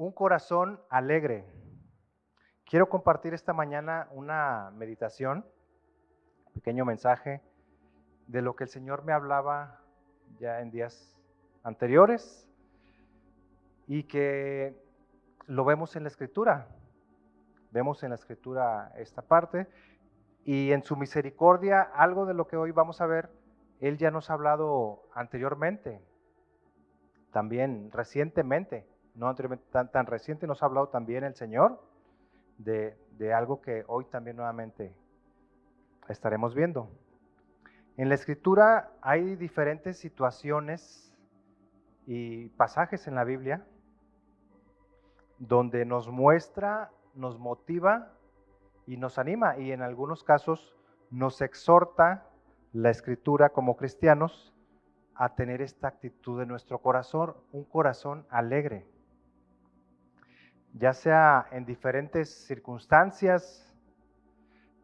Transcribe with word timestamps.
un 0.00 0.12
corazón 0.12 0.80
alegre. 0.88 1.44
Quiero 2.64 2.88
compartir 2.88 3.34
esta 3.34 3.52
mañana 3.52 4.08
una 4.12 4.70
meditación, 4.70 5.44
un 6.46 6.52
pequeño 6.54 6.86
mensaje 6.86 7.42
de 8.26 8.40
lo 8.40 8.56
que 8.56 8.64
el 8.64 8.70
Señor 8.70 9.04
me 9.04 9.12
hablaba 9.12 9.82
ya 10.38 10.62
en 10.62 10.70
días 10.70 11.20
anteriores 11.64 12.48
y 13.86 14.04
que 14.04 14.74
lo 15.44 15.66
vemos 15.66 15.94
en 15.96 16.04
la 16.04 16.08
escritura. 16.08 16.68
Vemos 17.70 18.02
en 18.02 18.08
la 18.08 18.14
escritura 18.14 18.92
esta 18.96 19.20
parte 19.20 19.68
y 20.46 20.72
en 20.72 20.82
su 20.82 20.96
misericordia 20.96 21.82
algo 21.82 22.24
de 22.24 22.32
lo 22.32 22.46
que 22.46 22.56
hoy 22.56 22.70
vamos 22.70 23.02
a 23.02 23.06
ver, 23.06 23.28
Él 23.80 23.98
ya 23.98 24.10
nos 24.10 24.30
ha 24.30 24.32
hablado 24.32 25.02
anteriormente, 25.12 26.00
también 27.32 27.90
recientemente 27.92 28.89
no 29.14 29.34
tan, 29.34 29.90
tan 29.90 30.06
reciente, 30.06 30.46
nos 30.46 30.62
ha 30.62 30.66
hablado 30.66 30.88
también 30.88 31.24
el 31.24 31.34
Señor 31.34 31.80
de, 32.58 32.96
de 33.12 33.32
algo 33.32 33.60
que 33.60 33.84
hoy 33.86 34.04
también 34.06 34.36
nuevamente 34.36 34.94
estaremos 36.08 36.54
viendo. 36.54 36.90
En 37.96 38.08
la 38.08 38.14
escritura 38.14 38.92
hay 39.02 39.36
diferentes 39.36 39.98
situaciones 39.98 41.14
y 42.06 42.48
pasajes 42.50 43.06
en 43.06 43.14
la 43.14 43.24
Biblia 43.24 43.66
donde 45.38 45.84
nos 45.84 46.08
muestra, 46.08 46.90
nos 47.14 47.38
motiva 47.38 48.12
y 48.86 48.96
nos 48.96 49.18
anima 49.18 49.58
y 49.58 49.72
en 49.72 49.82
algunos 49.82 50.24
casos 50.24 50.74
nos 51.10 51.40
exhorta 51.40 52.26
la 52.72 52.90
escritura 52.90 53.50
como 53.50 53.76
cristianos 53.76 54.54
a 55.14 55.34
tener 55.34 55.60
esta 55.60 55.88
actitud 55.88 56.38
de 56.38 56.46
nuestro 56.46 56.78
corazón, 56.78 57.34
un 57.52 57.64
corazón 57.64 58.26
alegre 58.30 58.86
ya 60.74 60.92
sea 60.92 61.46
en 61.50 61.64
diferentes 61.64 62.46
circunstancias 62.46 63.66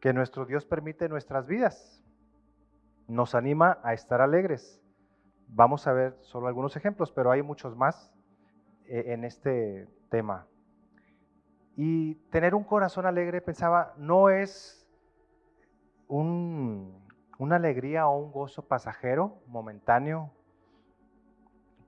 que 0.01 0.13
nuestro 0.13 0.45
Dios 0.45 0.65
permite 0.65 1.07
en 1.07 1.11
nuestras 1.11 1.47
vidas. 1.47 2.03
Nos 3.09 3.35
anima 3.35 3.79
a 3.83 3.93
estar 3.93 4.21
alegres. 4.21 4.83
Vamos 5.49 5.87
a 5.87 5.93
ver 5.93 6.17
solo 6.21 6.49
algunos 6.49 6.77
ejemplos, 6.77 7.13
pero 7.13 7.31
hay 7.31 7.43
muchos 7.43 7.77
más 7.77 8.13
eh, 8.87 9.05
en 9.13 9.25
este 9.25 9.89
tema. 10.11 10.47
Y 11.77 12.17
tener 12.31 12.55
un 12.55 12.65
corazón 12.65 13.07
alegre, 13.07 13.41
pensaba, 13.41 13.95
no 13.97 14.31
es 14.31 14.89
una 16.09 17.57
alegría 17.57 18.07
o 18.07 18.19
un 18.19 18.33
gozo 18.33 18.67
pasajero, 18.67 19.43
momentáneo, 19.47 20.33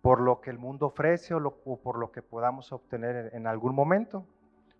por 0.02 0.20
lo 0.20 0.40
que 0.40 0.50
el 0.50 0.58
mundo 0.58 0.86
ofrece 0.86 1.34
o, 1.34 1.80
por 1.82 1.98
lo 1.98 2.12
que 2.12 2.22
podamos 2.22 2.72
obtener 2.72 3.34
en, 3.34 3.46
algún 3.46 3.74
momento, 3.74 4.26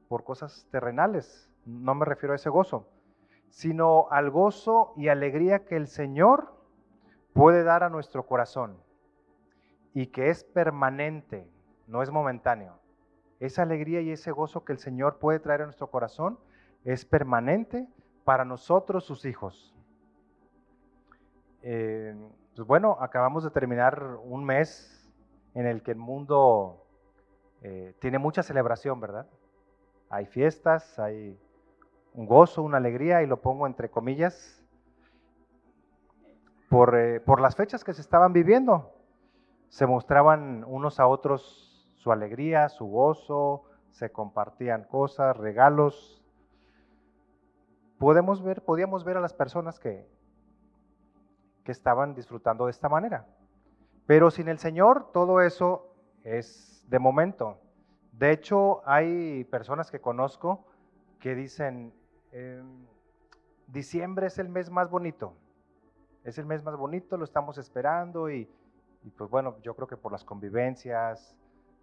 por 0.08 0.24
cosas 0.24 0.66
terrenales. 0.70 1.50
No 1.64 1.94
me 1.94 2.04
refiero 2.04 2.32
a 2.32 2.36
ese 2.36 2.50
gozo, 2.50 2.88
sino 3.48 4.08
al 4.10 4.30
gozo 4.30 4.92
y 4.96 5.08
alegría 5.08 5.64
que 5.64 5.76
el 5.76 5.88
Señor 5.88 6.54
puede 7.32 7.62
dar 7.62 7.82
a 7.82 7.90
nuestro 7.90 8.26
corazón 8.26 8.78
y 9.92 10.06
que 10.06 10.30
es 10.30 10.44
permanente, 10.44 11.50
no 11.86 12.02
es 12.02 12.10
momentáneo. 12.10 12.78
Esa 13.40 13.62
alegría 13.62 14.00
y 14.00 14.10
ese 14.10 14.32
gozo 14.32 14.64
que 14.64 14.72
el 14.72 14.78
Señor 14.78 15.18
puede 15.18 15.38
traer 15.38 15.62
a 15.62 15.64
nuestro 15.64 15.88
corazón 15.88 16.38
es 16.84 17.04
permanente 17.04 17.86
para 18.24 18.44
nosotros, 18.44 19.04
sus 19.04 19.24
hijos. 19.24 19.74
Eh, 21.62 22.14
pues 22.54 22.66
bueno, 22.66 22.96
acabamos 23.00 23.44
de 23.44 23.50
terminar 23.50 24.18
un 24.24 24.44
mes 24.44 24.97
en 25.54 25.66
el 25.66 25.82
que 25.82 25.92
el 25.92 25.98
mundo 25.98 26.84
eh, 27.62 27.94
tiene 28.00 28.18
mucha 28.18 28.42
celebración, 28.42 29.00
¿verdad? 29.00 29.26
Hay 30.10 30.26
fiestas, 30.26 30.98
hay 30.98 31.38
un 32.14 32.26
gozo, 32.26 32.62
una 32.62 32.78
alegría, 32.78 33.22
y 33.22 33.26
lo 33.26 33.40
pongo 33.40 33.66
entre 33.66 33.90
comillas, 33.90 34.64
por, 36.68 36.96
eh, 36.96 37.20
por 37.20 37.40
las 37.40 37.56
fechas 37.56 37.84
que 37.84 37.94
se 37.94 38.00
estaban 38.00 38.32
viviendo. 38.32 38.92
Se 39.68 39.86
mostraban 39.86 40.64
unos 40.66 41.00
a 41.00 41.06
otros 41.06 41.94
su 41.96 42.12
alegría, 42.12 42.68
su 42.68 42.86
gozo, 42.86 43.64
se 43.90 44.10
compartían 44.10 44.84
cosas, 44.84 45.36
regalos. 45.36 46.22
Podemos 47.98 48.42
ver, 48.42 48.64
podíamos 48.64 49.04
ver 49.04 49.16
a 49.16 49.20
las 49.20 49.34
personas 49.34 49.78
que, 49.78 50.08
que 51.64 51.72
estaban 51.72 52.14
disfrutando 52.14 52.66
de 52.66 52.70
esta 52.70 52.88
manera. 52.88 53.26
Pero 54.08 54.30
sin 54.30 54.48
el 54.48 54.58
Señor 54.58 55.12
todo 55.12 55.42
eso 55.42 55.92
es 56.24 56.82
de 56.88 56.98
momento. 56.98 57.58
De 58.12 58.32
hecho, 58.32 58.80
hay 58.88 59.44
personas 59.44 59.90
que 59.90 60.00
conozco 60.00 60.64
que 61.20 61.34
dicen, 61.34 61.92
em, 62.32 62.86
diciembre 63.66 64.28
es 64.28 64.38
el 64.38 64.48
mes 64.48 64.70
más 64.70 64.88
bonito, 64.88 65.34
es 66.24 66.38
el 66.38 66.46
mes 66.46 66.64
más 66.64 66.74
bonito, 66.74 67.18
lo 67.18 67.24
estamos 67.24 67.58
esperando 67.58 68.30
y, 68.30 68.48
pues 69.18 69.28
bueno, 69.28 69.56
yo 69.60 69.74
creo 69.76 69.86
que 69.86 69.98
por 69.98 70.10
las 70.10 70.24
convivencias, 70.24 71.36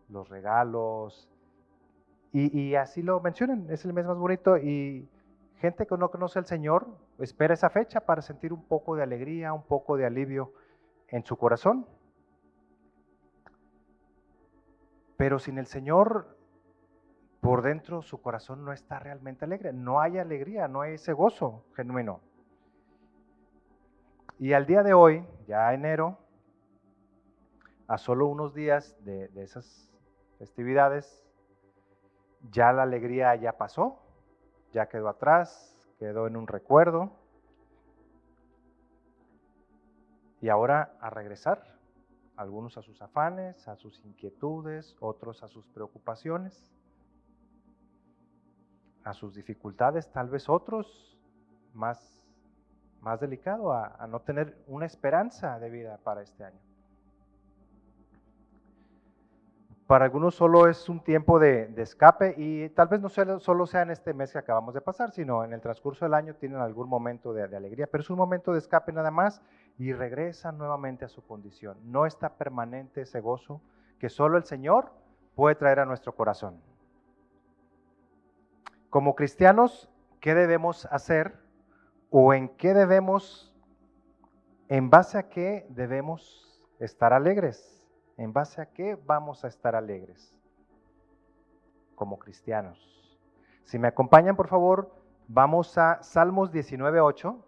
los 0.09 0.27
regalos, 0.27 1.29
y, 2.31 2.59
y, 2.59 2.75
así 2.75 3.03
lo 3.03 3.19
mencionan, 3.19 3.67
es 3.69 3.85
el 3.85 3.93
mes 3.93 4.07
más 4.07 4.17
bonito 4.17 4.57
y 4.57 5.07
gente 5.59 5.85
que 5.85 5.95
no 5.95 6.09
conoce 6.09 6.39
al 6.39 6.47
Señor 6.47 6.87
espera 7.19 7.53
esa 7.53 7.69
fecha 7.69 7.99
para 7.99 8.23
sentir 8.23 8.51
un 8.51 8.63
poco 8.63 8.95
de 8.95 9.03
alegría, 9.03 9.53
un 9.53 9.63
poco 9.63 9.95
de 9.95 10.07
alivio 10.07 10.53
en 11.07 11.23
su 11.23 11.37
corazón. 11.37 11.85
Pero 15.17 15.39
sin 15.39 15.57
el 15.57 15.67
Señor, 15.67 16.37
por 17.39 17.61
dentro 17.61 18.01
su 18.01 18.21
corazón 18.21 18.65
no 18.65 18.73
está 18.73 18.99
realmente 18.99 19.45
alegre. 19.45 19.71
No 19.71 20.01
hay 20.01 20.17
alegría, 20.17 20.67
no 20.67 20.81
hay 20.81 20.95
ese 20.95 21.13
gozo 21.13 21.63
genuino. 21.75 22.21
Y 24.39 24.53
al 24.53 24.65
día 24.65 24.83
de 24.83 24.93
hoy, 24.93 25.25
ya 25.47 25.73
enero, 25.73 26.17
a 27.87 27.97
solo 27.97 28.27
unos 28.27 28.53
días 28.53 28.97
de, 29.05 29.29
esas 29.35 29.93
festividades, 30.39 31.23
ya 32.51 32.73
la 32.73 32.83
alegría 32.83 33.35
ya 33.35 33.53
pasó, 33.57 34.01
ya 34.73 34.87
quedó 34.87 35.07
atrás, 35.07 35.77
quedó 35.99 36.27
en 36.27 36.35
un 36.35 36.47
recuerdo. 36.47 37.11
Y 40.41 40.49
ahora 40.49 40.97
a 40.99 41.09
regresar 41.09 41.74
algunos 42.38 42.78
a 42.78 42.81
sus 42.81 43.01
afanes, 43.01 43.68
a 43.68 43.75
sus 43.75 44.03
inquietudes, 44.06 44.96
otros 45.00 45.44
a 45.44 45.47
sus 45.47 45.68
preocupaciones, 45.68 46.72
a 49.03 49.13
sus 49.13 49.35
dificultades, 49.35 50.12
tal 50.12 50.29
vez 50.29 50.50
otros 50.50 51.18
más, 51.73 52.23
más 53.01 53.19
delicado, 53.19 53.72
a, 53.72 54.06
no 54.07 54.22
tener 54.22 54.57
una 54.68 54.85
esperanza 54.85 55.59
de 55.59 55.69
vida 55.69 56.00
para 56.03 56.22
este 56.22 56.44
año. 56.44 56.59
Para 59.88 60.06
algunos 60.06 60.34
solo 60.34 60.67
es 60.67 60.90
un 60.90 61.00
tiempo 61.03 61.38
de, 61.38 61.72
escape 61.78 62.34
y 62.38 62.69
tal 62.69 62.88
vez 62.88 63.02
no 63.02 63.09
solo, 63.09 63.67
sea 63.67 63.84
en 63.84 63.91
este 63.91 64.16
mes 64.16 64.31
que 64.31 64.40
acabamos 64.40 64.73
de 64.73 64.81
pasar, 64.81 65.12
sino 65.12 65.44
en 65.44 65.53
el 65.53 65.62
transcurso 65.62 66.06
del 66.06 66.16
año 66.16 66.34
tienen 66.34 66.57
algún 66.57 66.90
momento 66.90 67.34
de, 67.34 67.47
de 67.47 67.56
alegría, 67.56 67.85
pero 67.85 68.02
es 68.02 68.09
un 68.09 68.17
momento 68.17 68.52
de 68.52 68.57
escape 68.57 68.91
nada 68.91 69.12
más 69.12 69.44
y 69.77 69.93
regresan 69.93 70.57
nuevamente 70.57 71.05
a 71.05 71.09
su 71.09 71.25
condición. 71.25 71.77
No 71.83 72.05
está 72.05 72.37
permanente 72.37 73.01
ese 73.01 73.19
gozo 73.19 73.61
que 73.99 74.09
solo 74.09 74.37
el 74.37 74.45
Señor 74.45 74.91
puede 75.35 75.55
traer 75.55 75.79
a 75.79 75.85
nuestro 75.85 76.15
corazón. 76.15 76.61
Como 78.89 79.15
cristianos, 79.15 79.89
¿qué 80.21 80.33
debemos 80.33 80.85
hacer 80.85 81.37
o 82.09 82.33
en 82.33 82.49
qué 82.49 82.73
debemos, 82.73 83.53
en 84.69 84.89
base 84.89 85.17
a 85.17 85.29
qué 85.29 85.65
debemos 85.69 86.63
estar 86.79 87.11
alegres? 87.11 87.85
¿En 88.17 88.31
base 88.31 88.61
a 88.61 88.67
qué 88.67 88.97
vamos 89.05 89.43
a 89.43 89.49
estar 89.49 89.75
alegres 89.75 90.33
como 91.95 92.17
cristianos? 92.17 92.95
Si 93.66 93.78
me 93.78 93.89
acompañan, 93.89 94.37
por 94.37 94.47
favor, 94.47 94.95
vamos 95.28 95.78
a 95.78 96.01
Salmos 96.01 96.53
19.8. 96.53 97.43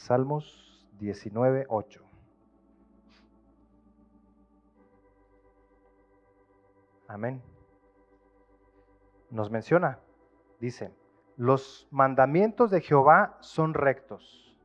Salmos 0.00 0.88
19, 0.98 1.66
8. 1.68 2.02
Amén. 7.06 7.42
Nos 9.30 9.50
menciona, 9.50 9.98
dice, 10.58 10.90
los 11.36 11.86
mandamientos 11.90 12.70
de 12.70 12.80
Jehová 12.80 13.36
son 13.40 13.74
rectos. 13.74 14.56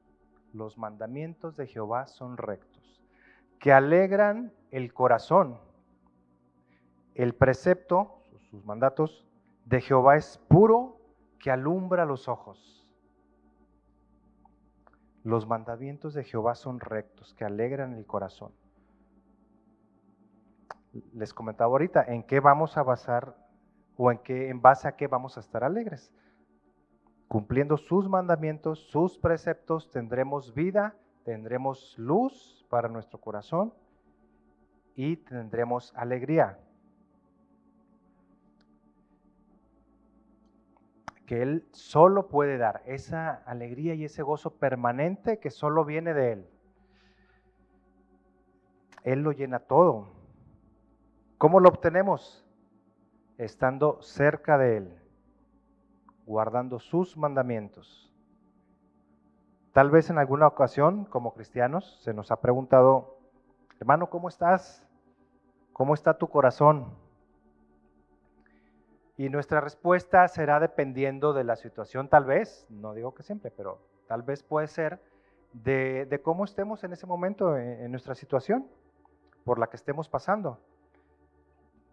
Los 0.53 0.77
mandamientos 0.77 1.57
de 1.57 1.67
Jehová 1.67 2.07
son 2.07 2.37
rectos, 2.37 3.03
que 3.59 3.73
alegran 3.73 4.53
el 4.71 4.93
corazón. 4.93 5.59
El 7.13 7.35
precepto, 7.35 8.23
sus 8.49 8.63
mandatos, 8.63 9.27
de 9.65 9.81
Jehová 9.81 10.15
es 10.15 10.37
puro, 10.47 10.97
que 11.39 11.51
alumbra 11.51 12.05
los 12.05 12.29
ojos. 12.29 12.84
Los 15.25 15.47
mandamientos 15.47 16.13
de 16.13 16.23
Jehová 16.23 16.53
son 16.53 16.79
rectos, 16.79 17.33
que 17.33 17.45
alegran 17.45 17.95
el 17.95 18.05
corazón. 18.05 18.51
les 21.13 21.33
comentaba 21.33 21.71
ahorita, 21.71 22.03
¿en 22.03 22.21
qué 22.21 22.39
vamos 22.39 22.77
a 22.77 22.83
basar 22.83 23.35
o 23.97 24.11
en 24.11 24.19
qué 24.19 24.49
en 24.49 24.61
base 24.61 24.87
a 24.87 24.95
qué 24.95 25.07
vamos 25.07 25.35
a 25.35 25.39
estar 25.39 25.63
alegres? 25.63 26.13
Cumpliendo 27.27 27.75
sus 27.75 28.07
mandamientos, 28.07 28.87
sus 28.91 29.17
preceptos, 29.17 29.89
tendremos 29.89 30.53
vida, 30.53 30.95
tendremos 31.23 31.97
luz 31.97 32.63
para 32.69 32.87
nuestro 32.87 33.19
corazón 33.19 33.73
y 34.95 35.17
tendremos 35.17 35.91
alegría. 35.95 36.59
Que 41.25 41.41
Él 41.41 41.67
solo 41.71 42.27
puede 42.27 42.57
dar 42.57 42.83
esa 42.85 43.43
alegría 43.45 43.95
y 43.95 44.05
ese 44.05 44.21
gozo 44.23 44.57
permanente 44.57 45.39
que 45.39 45.49
solo 45.49 45.85
viene 45.85 46.13
de 46.13 46.31
Él. 46.33 46.49
Él 49.03 49.21
lo 49.21 49.31
llena 49.31 49.59
todo. 49.59 50.07
¿Cómo 51.37 51.59
lo 51.59 51.69
obtenemos? 51.69 52.45
Estando 53.37 54.01
cerca 54.01 54.57
de 54.57 54.77
Él, 54.77 54.99
guardando 56.25 56.79
sus 56.79 57.17
mandamientos. 57.17 58.11
Tal 59.73 59.91
vez 59.91 60.09
en 60.09 60.17
alguna 60.17 60.47
ocasión, 60.47 61.05
como 61.05 61.33
cristianos, 61.33 61.99
se 62.01 62.13
nos 62.13 62.31
ha 62.31 62.39
preguntado, 62.39 63.19
hermano, 63.79 64.09
¿cómo 64.09 64.29
estás? 64.29 64.87
¿Cómo 65.73 65.93
está 65.93 66.17
tu 66.17 66.29
corazón? 66.29 67.04
Y 69.17 69.29
nuestra 69.29 69.61
respuesta 69.61 70.27
será 70.27 70.59
dependiendo 70.59 71.33
de 71.33 71.43
la 71.43 71.55
situación, 71.55 72.09
tal 72.09 72.25
vez, 72.25 72.65
no 72.69 72.93
digo 72.93 73.13
que 73.13 73.23
siempre, 73.23 73.49
pero 73.49 73.79
tal 74.07 74.23
vez 74.23 74.43
puede 74.43 74.67
ser 74.67 75.01
de, 75.53 76.19
cómo 76.21 76.43
estemos 76.43 76.83
en 76.83 76.91
ese 76.91 77.07
momento 77.07 77.57
en 77.57 77.89
nuestra 77.91 78.13
situación 78.13 78.67
por 79.45 79.57
la 79.59 79.67
que 79.67 79.77
estemos 79.77 80.09
pasando. 80.09 80.59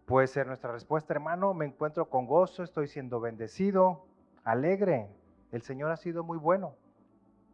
Puede 0.07 0.27
ser 0.27 0.49
nuestra 0.49 0.73
respuesta, 0.73 1.15
hermano, 1.15 1.55
me 1.55 1.65
encuentro 1.65 2.09
con 2.11 2.27
gozo, 2.27 2.65
estoy 2.65 2.89
siendo 2.89 3.21
bendecido, 3.21 4.05
alegre. 4.43 5.09
El 5.53 5.63
Señor 5.63 5.93
ha 5.93 5.97
sido 5.97 6.25
muy 6.25 6.39
bueno. 6.39 6.75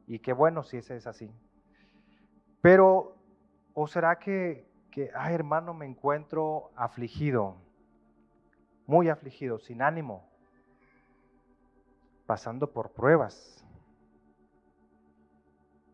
Y 0.06 0.20
qué 0.20 0.32
bueno 0.32 0.62
si 0.62 0.78
ese 0.78 0.96
es 0.96 1.06
así. 1.06 1.30
Pero, 2.62 3.16
¿o 3.74 3.86
será 3.86 4.18
que, 4.18 4.66
que 4.90 5.10
ay 5.14 5.34
hermano, 5.34 5.74
me 5.74 5.84
encuentro 5.84 6.70
afligido, 6.74 7.56
muy 8.88 9.08
afligido, 9.10 9.60
sin 9.60 9.82
ánimo, 9.82 10.26
pasando 12.26 12.72
por 12.72 12.90
pruebas? 12.90 13.64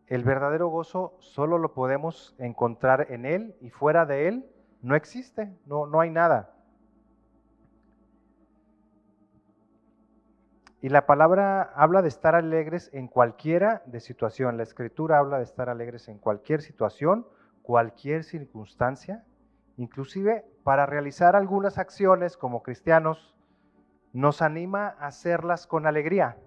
El 0.07 0.23
verdadero 0.23 0.69
gozo 0.69 1.17
solo 1.19 1.57
lo 1.59 1.73
podemos 1.73 2.35
encontrar 2.39 3.11
en 3.11 3.25
Él 3.25 3.55
y 3.59 3.69
fuera 3.69 4.05
de 4.05 4.27
Él 4.27 4.49
no 4.81 4.95
existe, 4.95 5.53
no, 5.65 5.87
no 5.87 5.99
hay 5.99 6.09
nada. 6.09 6.53
Y 10.81 10.89
la 10.89 11.05
palabra 11.05 11.63
habla 11.75 12.01
de 12.01 12.07
estar 12.07 12.35
alegres 12.35 12.91
en 12.93 13.07
cualquiera 13.07 13.81
de 13.87 13.99
situación. 13.99 14.55
La 14.55 14.63
escritura 14.63 15.17
habla 15.17 15.37
de 15.37 15.43
estar 15.43 15.67
alegres 15.67 16.07
en 16.07 16.19
cualquier 16.19 16.61
situación, 16.61 17.27
cualquier 17.63 18.23
circunstancia. 18.23 19.25
Inclusive 19.77 20.45
para 20.63 20.85
realizar 20.85 21.35
algunas 21.35 21.77
acciones 21.77 22.37
como 22.37 22.63
cristianos, 22.63 23.35
nos 24.13 24.41
anima 24.41 24.95
a 24.99 25.07
hacerlas 25.07 25.67
con 25.67 25.85
alegría. 25.85 26.37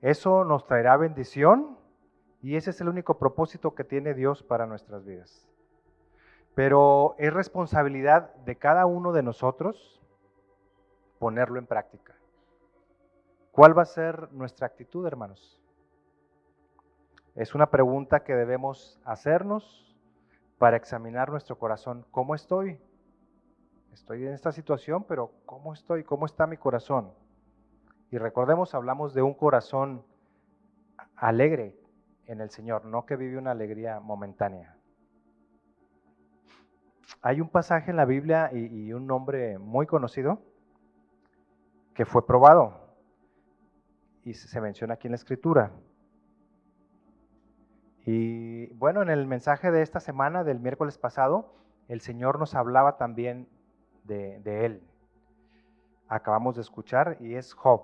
Eso 0.00 0.44
nos 0.44 0.66
traerá 0.66 0.96
bendición 0.96 1.78
y 2.42 2.56
ese 2.56 2.70
es 2.70 2.80
el 2.80 2.88
único 2.88 3.18
propósito 3.18 3.74
que 3.74 3.84
tiene 3.84 4.14
Dios 4.14 4.42
para 4.42 4.66
nuestras 4.66 5.04
vidas. 5.04 5.48
Pero 6.54 7.14
es 7.18 7.32
responsabilidad 7.32 8.34
de 8.44 8.56
cada 8.56 8.86
uno 8.86 9.12
de 9.12 9.22
nosotros 9.22 10.02
ponerlo 11.18 11.58
en 11.58 11.66
práctica. 11.66 12.14
¿Cuál 13.52 13.76
va 13.76 13.82
a 13.82 13.86
ser 13.86 14.32
nuestra 14.32 14.66
actitud, 14.66 15.06
hermanos? 15.06 15.60
Es 17.34 17.54
una 17.54 17.70
pregunta 17.70 18.24
que 18.24 18.34
debemos 18.34 19.00
hacernos 19.04 19.87
para 20.58 20.76
examinar 20.76 21.30
nuestro 21.30 21.56
corazón. 21.56 22.04
¿Cómo 22.10 22.34
estoy? 22.34 22.78
Estoy 23.92 24.26
en 24.26 24.32
esta 24.32 24.52
situación, 24.52 25.04
pero 25.04 25.32
¿cómo 25.46 25.72
estoy? 25.72 26.04
¿Cómo 26.04 26.26
está 26.26 26.46
mi 26.46 26.56
corazón? 26.56 27.12
Y 28.10 28.18
recordemos, 28.18 28.74
hablamos 28.74 29.14
de 29.14 29.22
un 29.22 29.34
corazón 29.34 30.04
alegre 31.16 31.78
en 32.26 32.40
el 32.40 32.50
Señor, 32.50 32.84
no 32.84 33.06
que 33.06 33.16
vive 33.16 33.38
una 33.38 33.52
alegría 33.52 34.00
momentánea. 34.00 34.76
Hay 37.22 37.40
un 37.40 37.48
pasaje 37.48 37.90
en 37.90 37.96
la 37.96 38.04
Biblia 38.04 38.50
y, 38.52 38.92
un 38.92 39.06
nombre 39.06 39.58
muy 39.58 39.86
conocido 39.86 40.40
que 41.94 42.04
fue 42.04 42.24
probado 42.26 42.94
y 44.24 44.34
se 44.34 44.60
menciona 44.60 44.94
aquí 44.94 45.08
en 45.08 45.12
la 45.12 45.16
escritura. 45.16 45.72
Y 48.10 48.68
bueno, 48.68 49.02
en 49.02 49.10
el 49.10 49.26
mensaje 49.26 49.70
de 49.70 49.82
esta 49.82 50.00
semana, 50.00 50.42
del 50.42 50.60
miércoles 50.60 50.96
pasado, 50.96 51.52
el 51.88 52.00
Señor 52.00 52.38
nos 52.38 52.54
hablaba 52.54 52.96
también 52.96 53.46
de, 54.04 54.40
de 54.40 54.64
él. 54.64 54.82
Acabamos 56.08 56.54
de 56.54 56.62
escuchar 56.62 57.18
y 57.20 57.34
es 57.34 57.52
Job. 57.52 57.82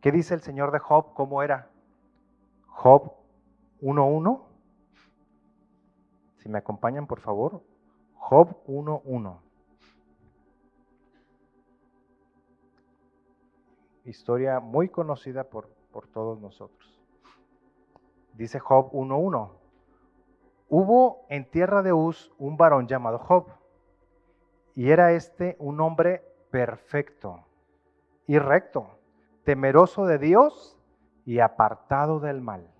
¿Qué 0.00 0.10
dice 0.10 0.34
el 0.34 0.40
Señor 0.40 0.72
de 0.72 0.80
Job? 0.80 1.14
¿Cómo 1.14 1.44
era? 1.44 1.70
Job 2.66 3.12
1.1. 3.80 4.42
Si 6.38 6.48
me 6.48 6.58
acompañan, 6.58 7.06
por 7.06 7.20
favor. 7.20 7.62
Job 8.16 8.56
1.1. 8.66 9.38
Historia 14.06 14.58
muy 14.58 14.88
conocida 14.88 15.44
por, 15.44 15.68
por 15.92 16.08
todos 16.08 16.40
nosotros. 16.40 16.93
Dice 18.34 18.58
Job 18.58 18.90
1.1. 18.92 19.50
Hubo 20.68 21.26
en 21.28 21.48
tierra 21.50 21.82
de 21.82 21.92
Uz 21.92 22.32
un 22.38 22.56
varón 22.56 22.88
llamado 22.88 23.18
Job, 23.18 23.46
y 24.74 24.90
era 24.90 25.12
este 25.12 25.56
un 25.60 25.80
hombre 25.80 26.24
perfecto 26.50 27.44
y 28.26 28.38
recto 28.38 28.98
temeroso 29.44 30.06
de 30.06 30.18
Dios 30.18 30.78
y 31.24 31.38
apartado 31.38 32.18
del 32.18 32.40
mal. 32.40 32.70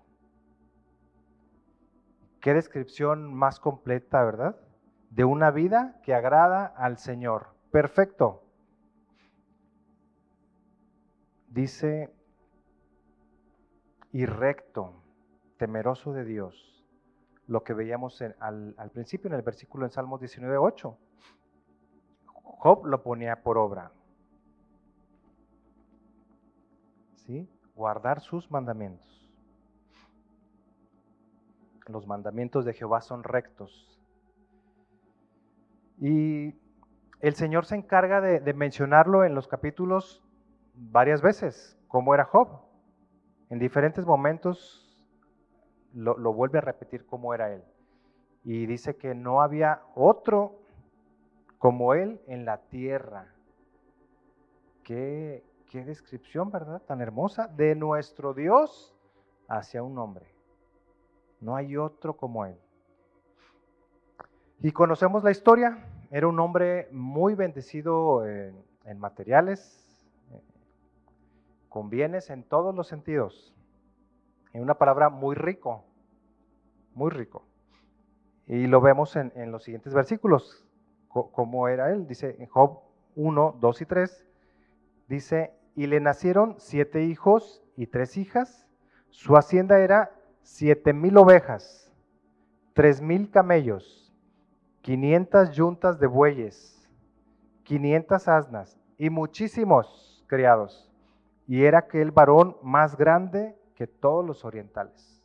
Qué 2.41 2.53
descripción 2.53 3.33
más 3.33 3.59
completa, 3.59 4.23
¿verdad? 4.23 4.59
De 5.09 5.23
una 5.23 5.51
vida 5.51 5.99
que 6.03 6.13
agrada 6.13 6.65
al 6.65 6.97
Señor. 6.97 7.47
Perfecto. 7.71 8.43
Dice, 11.47 12.13
y 14.11 14.25
recto, 14.25 14.93
temeroso 15.57 16.13
de 16.13 16.25
Dios. 16.25 16.83
Lo 17.47 17.63
que 17.63 17.73
veíamos 17.73 18.21
al, 18.39 18.91
principio 18.93 19.27
en 19.27 19.35
el 19.35 19.41
versículo 19.41 19.85
en 19.85 19.91
Salmos 19.91 20.21
19.8. 20.21 20.95
Job 22.33 22.85
lo 22.85 23.03
ponía 23.03 23.43
por 23.43 23.57
obra. 23.57 23.91
Guardar 27.75 28.21
sus 28.21 28.49
mandamientos. 28.51 29.29
Los 31.87 32.07
mandamientos 32.07 32.65
de 32.65 32.73
Jehová 32.73 33.01
son 33.01 33.23
rectos. 33.23 33.99
Y 35.99 36.55
el 37.19 37.35
Señor 37.35 37.65
se 37.65 37.75
encarga 37.75 38.21
de, 38.21 38.53
mencionarlo 38.53 39.23
en 39.23 39.35
los 39.35 39.47
capítulos 39.47 40.23
varias 40.73 41.21
veces, 41.21 41.77
como 41.87 42.13
era 42.13 42.25
Job. 42.25 42.61
En 43.49 43.59
diferentes 43.59 44.05
momentos 44.05 44.84
lo, 45.95 46.33
vuelve 46.33 46.59
a 46.59 46.61
repetir 46.61 47.05
como 47.05 47.33
era 47.33 47.51
él. 47.51 47.63
Y 48.43 48.67
dice 48.67 48.95
que 48.95 49.15
no 49.15 49.41
había 49.41 49.81
otro 49.95 50.59
como 51.57 51.95
él 51.95 52.21
en 52.27 52.45
la 52.45 52.57
tierra. 52.69 53.33
Qué, 54.83 55.43
Qué 55.69 55.83
descripción, 55.83 56.51
¿verdad? 56.51 56.81
Tan 56.83 57.01
hermosa 57.01 57.47
de 57.47 57.75
nuestro 57.75 58.33
Dios 58.33 58.95
hacia 59.47 59.83
un 59.83 59.97
hombre. 59.97 60.25
No 61.41 61.55
hay 61.55 61.75
otro 61.77 62.15
como 62.15 62.45
Él. 62.45 62.57
Y 64.61 64.71
conocemos 64.71 65.23
la 65.23 65.31
historia. 65.31 65.85
Era 66.11 66.27
un 66.27 66.39
hombre 66.39 66.87
muy 66.91 67.35
bendecido 67.35 68.25
en, 68.25 68.63
materiales, 68.97 70.07
eh, 70.31 70.41
con 71.67 71.89
bienes 71.89 72.29
en 72.29 72.43
todos 72.43 72.73
los 72.73 72.87
sentidos. 72.87 73.54
En 74.55 74.61
una 74.61 74.75
palabra, 74.75 75.09
muy 75.09 75.35
rico, 75.35 75.83
muy 76.93 77.11
rico. 77.11 77.43
Y 78.47 78.67
lo 78.67 78.79
vemos 78.79 79.17
en, 79.17 79.51
los 79.51 79.65
siguientes 79.65 79.93
versículos, 79.93 80.65
cómo 81.09 81.67
era 81.67 81.91
él. 81.91 82.07
Dice 82.07 82.37
en 82.39 82.47
Job 82.47 82.79
1, 83.17 83.57
2 83.59 83.81
y 83.81 83.85
3, 83.85 84.25
dice, 85.09 85.53
y 85.75 85.87
le 85.87 85.99
nacieron 85.99 86.55
siete 86.57 87.03
hijos 87.03 87.65
y 87.75 87.87
tres 87.87 88.15
hijas. 88.15 88.65
Su 89.09 89.35
hacienda 89.35 89.79
era 89.79 90.13
siete 90.41 90.93
mil 90.93 91.17
ovejas, 91.17 91.91
tres 92.73 93.01
mil 93.01 93.29
camellos, 93.29 94.15
500 94.83 95.51
yuntas 95.51 95.99
de 95.99 96.07
bueyes, 96.07 96.89
500 97.63 98.27
asnas 98.29 98.79
y 98.97 99.09
muchísimos 99.09 100.23
criados. 100.27 100.89
Y 101.45 101.65
era 101.65 101.79
aquel 101.79 102.11
varón 102.11 102.55
más 102.63 102.95
grande 102.95 103.57
que 103.75 103.87
todos 103.87 104.25
los 104.25 104.45
orientales. 104.45 105.21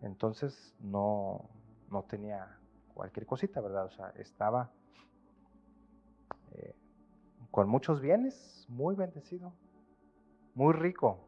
Entonces 0.00 0.74
no, 0.80 1.48
no 1.90 2.02
tenía 2.04 2.58
cualquier 2.94 3.26
cosita, 3.26 3.60
¿verdad? 3.60 3.84
O 3.84 3.90
sea, 3.90 4.12
estaba 4.16 4.70
eh, 6.52 6.74
con 7.50 7.68
muchos 7.68 8.00
bienes, 8.00 8.66
muy 8.68 8.94
bendecido, 8.94 9.52
muy 10.54 10.72
rico. 10.72 11.18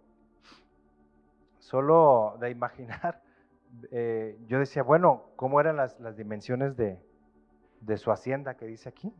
Solo 1.58 2.36
de 2.40 2.50
imaginar, 2.50 3.22
eh, 3.90 4.38
yo 4.46 4.58
decía, 4.58 4.82
bueno, 4.82 5.26
¿cómo 5.36 5.60
eran 5.60 5.76
las, 5.76 6.16
dimensiones 6.16 6.76
de, 6.76 6.98
de 7.80 7.96
su 7.98 8.10
hacienda 8.10 8.56
que 8.56 8.66
dice 8.66 8.88
aquí? 8.88 9.14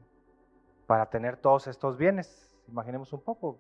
Para 0.86 1.10
tener 1.10 1.36
todos 1.36 1.66
estos 1.66 1.98
bienes. 1.98 2.56
Imaginemos 2.66 3.12
un 3.12 3.20
poco, 3.20 3.58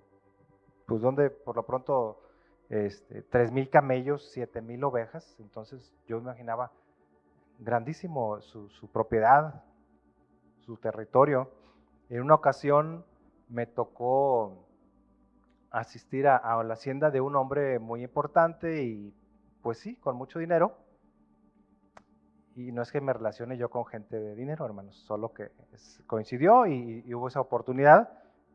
pues 0.86 1.02
donde 1.02 1.30
por 1.30 1.56
lo 1.56 1.64
pronto 1.64 2.29
este, 2.70 3.22
3 3.22 3.52
mil 3.52 3.68
camellos, 3.68 4.30
7 4.32 4.62
mil 4.62 4.82
ovejas, 4.84 5.36
entonces 5.40 5.92
yo 6.06 6.18
imaginaba 6.18 6.72
grandísimo 7.58 8.40
su, 8.40 8.88
propiedad, 8.92 9.62
su 10.60 10.76
territorio. 10.76 11.50
En 12.08 12.22
una 12.22 12.34
ocasión 12.34 13.04
me 13.48 13.66
tocó 13.66 14.66
asistir 15.70 16.26
a, 16.26 16.62
la 16.62 16.74
hacienda 16.74 17.10
de 17.10 17.20
un 17.20 17.36
hombre 17.36 17.78
muy 17.78 18.02
importante 18.02 18.82
y 18.82 19.14
pues 19.62 19.78
sí, 19.78 19.96
con 19.96 20.16
mucho 20.16 20.38
dinero. 20.38 20.78
Y 22.56 22.72
no 22.72 22.82
es 22.82 22.90
que 22.90 23.00
me 23.00 23.12
relacione 23.12 23.56
yo 23.56 23.68
con 23.68 23.86
gente 23.86 24.18
de 24.18 24.34
dinero, 24.34 24.64
hermanos, 24.64 24.96
solo 25.06 25.32
que 25.32 25.50
coincidió 26.06 26.66
y, 26.66 27.14
hubo 27.14 27.28
esa 27.28 27.40
oportunidad 27.40 28.10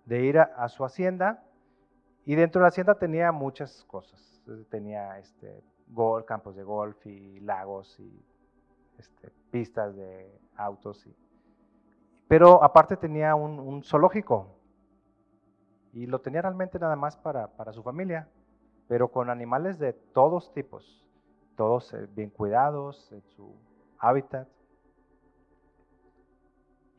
de 0.05 0.23
ir 0.23 0.39
a, 0.39 0.67
su 0.69 0.83
hacienda. 0.83 1.43
Y 2.25 2.35
dentro 2.35 2.59
de 2.59 2.63
la 2.63 2.69
hacienda 2.69 2.95
tenía 2.95 3.31
muchas 3.31 3.83
cosas. 3.85 4.41
Tenía 4.69 5.19
este, 5.19 5.63
campos 6.25 6.55
de 6.55 6.63
golf 6.63 7.05
y 7.05 7.39
lagos 7.39 7.99
y 7.99 8.25
este, 8.97 9.31
pistas 9.51 9.95
de 9.95 10.39
autos. 10.55 11.05
Y, 11.05 11.15
pero 12.27 12.63
aparte 12.63 12.97
tenía 12.97 13.35
un, 13.35 13.83
zoológico 13.83 14.57
y 15.93 16.07
lo 16.07 16.19
tenía 16.19 16.41
realmente 16.41 16.79
nada 16.79 16.95
más 16.95 17.15
para, 17.15 17.49
su 17.71 17.83
familia, 17.83 18.27
pero 18.87 19.09
con 19.09 19.29
animales 19.29 19.79
de 19.79 19.93
todos 19.93 20.51
tipos, 20.53 21.05
todos 21.55 21.93
eh, 21.93 22.07
bien 22.13 22.29
cuidados 22.29 23.11
en 23.11 23.21
su 23.21 23.55
hábitat. 23.99 24.47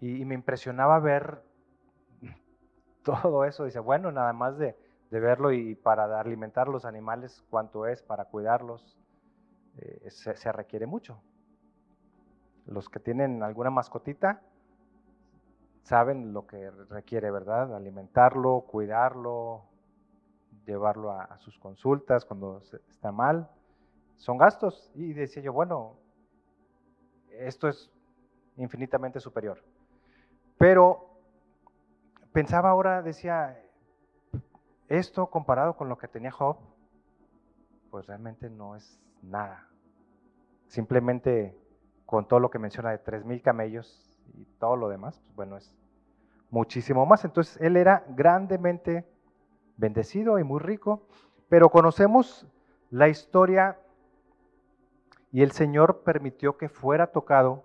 Y, 0.01 0.25
me 0.25 0.35
impresionaba 0.35 0.99
ver 1.01 1.43
todo 3.03 3.45
eso. 3.45 3.65
Dice, 3.65 3.81
bueno, 3.81 4.13
nada 4.13 4.33
más 4.33 4.57
de, 4.59 4.77
verlo 5.11 5.53
y 5.53 5.75
para 5.75 6.21
alimentar 6.21 6.69
a 6.69 6.71
los 6.71 6.85
animales, 6.85 7.45
cuánto 7.51 7.87
es 7.87 8.03
para 8.03 8.27
cuidarlos, 8.27 8.99
eh, 9.79 10.11
se 10.11 10.53
requiere 10.53 10.87
mucho. 10.87 11.23
Los 12.67 12.89
que 12.89 12.99
tienen 12.99 13.43
alguna 13.43 13.71
mascotita 13.71 14.43
saben 15.83 16.33
lo 16.33 16.47
que 16.47 16.69
requiere, 16.91 17.31
¿verdad? 17.31 17.75
Alimentarlo, 17.75 18.63
cuidarlo, 18.63 19.67
llevarlo 20.67 21.13
a, 21.13 21.39
sus 21.39 21.57
consultas 21.61 22.25
cuando 22.25 22.61
está 22.89 23.13
mal. 23.13 23.49
Son 24.17 24.37
gastos. 24.37 24.91
Y 24.95 25.13
decía 25.13 25.45
yo, 25.45 25.53
bueno, 25.53 25.97
esto 27.31 27.69
es 27.69 27.89
infinitamente 28.57 29.21
superior. 29.21 29.63
Pero 30.59 31.21
pensaba 32.33 32.71
ahora, 32.71 33.03
decía, 33.03 33.63
esto 34.89 35.27
comparado 35.29 35.77
con 35.77 35.89
lo 35.89 35.99
que 35.99 36.09
tenía 36.09 36.31
Job, 36.31 36.59
pues 37.91 38.07
realmente 38.07 38.51
no 38.51 38.77
es 38.77 39.01
nada. 39.23 39.69
Simplemente 40.67 41.57
con 42.05 42.27
todo 42.29 42.41
lo 42.41 42.51
que 42.51 42.59
menciona 42.59 42.91
de 42.91 43.03
3.000 43.03 43.43
camellos 43.43 44.17
y 44.35 44.45
todo 44.59 44.77
lo 44.77 44.89
demás, 44.89 45.19
pues 45.21 45.35
bueno, 45.35 45.57
es 45.57 45.75
muchísimo 46.51 47.05
más. 47.07 47.25
Entonces, 47.25 47.61
él 47.61 47.77
era 47.77 48.05
grandemente 48.09 49.05
bendecido 49.77 50.39
y 50.39 50.45
muy 50.45 50.61
rico, 50.61 51.07
pero 51.49 51.71
conocemos 51.71 52.47
la 52.91 53.09
historia 53.09 53.79
y 55.33 55.43
el 55.43 55.53
Señor 55.53 56.03
permitió 56.03 56.57
que 56.57 56.69
fuera 56.69 57.09
tocado 57.09 57.65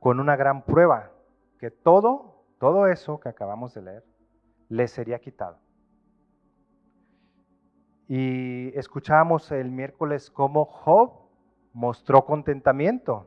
con 0.00 0.20
una 0.20 0.36
gran 0.36 0.62
prueba, 0.62 1.12
que 1.58 1.70
todo, 1.70 2.44
todo 2.58 2.86
eso 2.86 3.20
que 3.20 3.28
acabamos 3.28 3.74
de 3.74 3.82
leer, 3.82 4.04
le 4.68 4.88
sería 4.88 5.18
quitado. 5.18 5.58
Y 8.08 8.76
escuchamos 8.78 9.50
el 9.50 9.70
miércoles 9.70 10.30
cómo 10.30 10.64
Job 10.64 11.12
mostró 11.72 12.24
contentamiento 12.24 13.26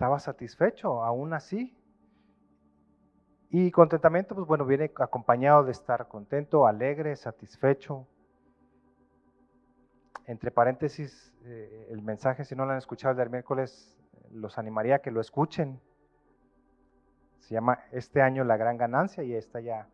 estaba 0.00 0.18
satisfecho 0.18 1.04
aún 1.04 1.34
así. 1.34 1.76
Y 3.50 3.70
contentamiento, 3.70 4.34
pues 4.34 4.46
bueno, 4.46 4.64
viene 4.64 4.90
acompañado 4.96 5.62
de 5.62 5.72
estar 5.72 6.08
contento, 6.08 6.66
alegre, 6.66 7.14
satisfecho. 7.16 8.06
Entre 10.26 10.50
paréntesis, 10.50 11.34
eh, 11.44 11.88
el 11.90 12.00
mensaje, 12.00 12.46
si 12.46 12.54
no 12.54 12.64
lo 12.64 12.72
han 12.72 12.78
escuchado 12.78 13.12
el 13.12 13.18
del 13.18 13.28
miércoles, 13.28 13.94
los 14.30 14.56
animaría 14.56 14.94
a 14.94 14.98
que 15.00 15.10
lo 15.10 15.20
escuchen. 15.20 15.78
Se 17.40 17.52
llama 17.52 17.80
Este 17.92 18.22
año 18.22 18.42
la 18.42 18.56
gran 18.56 18.78
ganancia 18.78 19.22
y 19.22 19.34
está 19.34 19.60
ya 19.60 19.86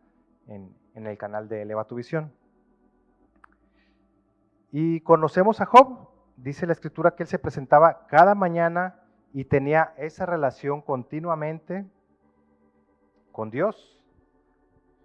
en, 0.46 0.72
en 0.94 1.08
el 1.08 1.18
canal 1.18 1.48
de 1.48 1.62
Eleva 1.62 1.84
tu 1.84 1.96
Visión. 1.96 2.32
Y 4.70 5.00
conocemos 5.00 5.60
a 5.60 5.66
Job. 5.66 6.08
Dice 6.36 6.66
la 6.66 6.72
escritura 6.72 7.12
que 7.12 7.22
él 7.22 7.28
se 7.28 7.38
presentaba 7.38 8.06
cada 8.08 8.34
mañana 8.34 9.00
y 9.32 9.44
tenía 9.44 9.94
esa 9.96 10.26
relación 10.26 10.82
continuamente 10.82 11.86
con 13.32 13.50
Dios. 13.50 14.02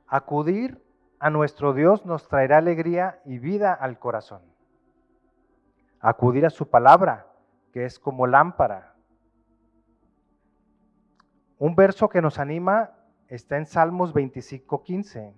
Acudir 0.07 0.83
a 1.19 1.29
nuestro 1.29 1.73
Dios 1.73 2.05
nos 2.05 2.27
traerá 2.27 2.57
alegría 2.57 3.21
y 3.25 3.39
vida 3.39 3.73
al 3.73 3.99
corazón. 3.99 4.41
Acudir 5.99 6.45
a 6.45 6.49
su 6.49 6.69
palabra, 6.69 7.27
que 7.71 7.85
es 7.85 7.99
como 7.99 8.27
lámpara. 8.27 8.95
Un 11.59 11.75
verso 11.75 12.09
que 12.09 12.21
nos 12.21 12.39
anima 12.39 12.91
está 13.27 13.57
en 13.57 13.65
Salmos 13.65 14.13
25:15 14.13 15.33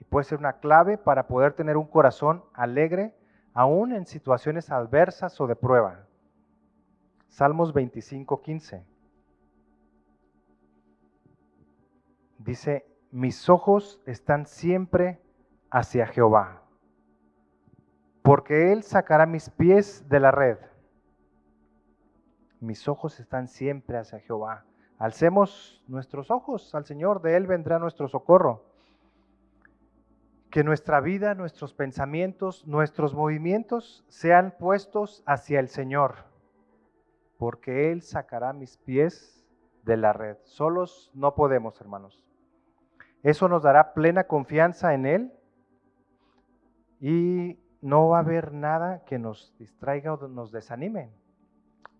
y 0.00 0.04
puede 0.04 0.24
ser 0.24 0.38
una 0.38 0.60
clave 0.60 0.98
para 0.98 1.26
poder 1.26 1.54
tener 1.54 1.76
un 1.76 1.86
corazón 1.86 2.44
alegre 2.54 3.14
aún 3.52 3.92
en 3.92 4.06
situaciones 4.06 4.70
adversas 4.70 5.40
o 5.40 5.46
de 5.46 5.56
prueba. 5.56 6.06
Salmos 7.28 7.72
25, 7.72 8.40
15. 8.40 8.84
Dice, 12.38 12.86
mis 13.10 13.48
ojos 13.48 14.00
están 14.06 14.46
siempre 14.46 15.20
hacia 15.70 16.06
Jehová, 16.06 16.62
porque 18.22 18.72
Él 18.72 18.82
sacará 18.82 19.26
mis 19.26 19.50
pies 19.50 20.08
de 20.08 20.20
la 20.20 20.30
red. 20.30 20.58
Mis 22.60 22.88
ojos 22.88 23.20
están 23.20 23.48
siempre 23.48 23.98
hacia 23.98 24.20
Jehová. 24.20 24.64
Alcemos 24.98 25.82
nuestros 25.86 26.30
ojos 26.30 26.74
al 26.74 26.84
Señor, 26.84 27.22
de 27.22 27.36
Él 27.36 27.46
vendrá 27.46 27.78
nuestro 27.78 28.08
socorro. 28.08 28.67
Que 30.50 30.64
nuestra 30.64 31.00
vida, 31.00 31.34
nuestros 31.34 31.74
pensamientos, 31.74 32.66
nuestros 32.66 33.14
movimientos 33.14 34.04
sean 34.08 34.54
puestos 34.58 35.22
hacia 35.26 35.60
el 35.60 35.68
Señor 35.68 36.28
porque 37.38 37.92
Él 37.92 38.02
sacará 38.02 38.52
mis 38.52 38.76
pies 38.78 39.46
de 39.84 39.96
la 39.96 40.12
red. 40.12 40.36
Solos 40.42 41.10
no 41.14 41.34
podemos, 41.34 41.80
hermanos. 41.80 42.20
Eso 43.22 43.48
nos 43.48 43.62
dará 43.62 43.94
plena 43.94 44.24
confianza 44.24 44.92
en 44.92 45.06
Él 45.06 45.32
y 47.00 47.58
no 47.80 48.08
va 48.08 48.18
a 48.18 48.20
haber 48.20 48.52
nada 48.52 49.04
que 49.04 49.18
nos 49.18 49.56
distraiga 49.58 50.12
o 50.12 50.28
nos 50.28 50.50
desanime, 50.50 51.10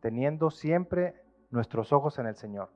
teniendo 0.00 0.50
siempre 0.50 1.14
nuestros 1.50 1.92
ojos 1.92 2.18
en 2.18 2.26
el 2.26 2.34
Señor. 2.34 2.70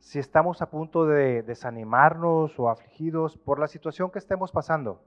Si 0.00 0.18
estamos 0.18 0.62
a 0.62 0.70
punto 0.70 1.04
de 1.04 1.42
desanimarnos 1.42 2.58
o 2.58 2.70
afligidos 2.70 3.36
por 3.36 3.58
la 3.58 3.68
situación 3.68 4.10
que 4.10 4.18
estemos 4.18 4.50
pasando, 4.50 5.04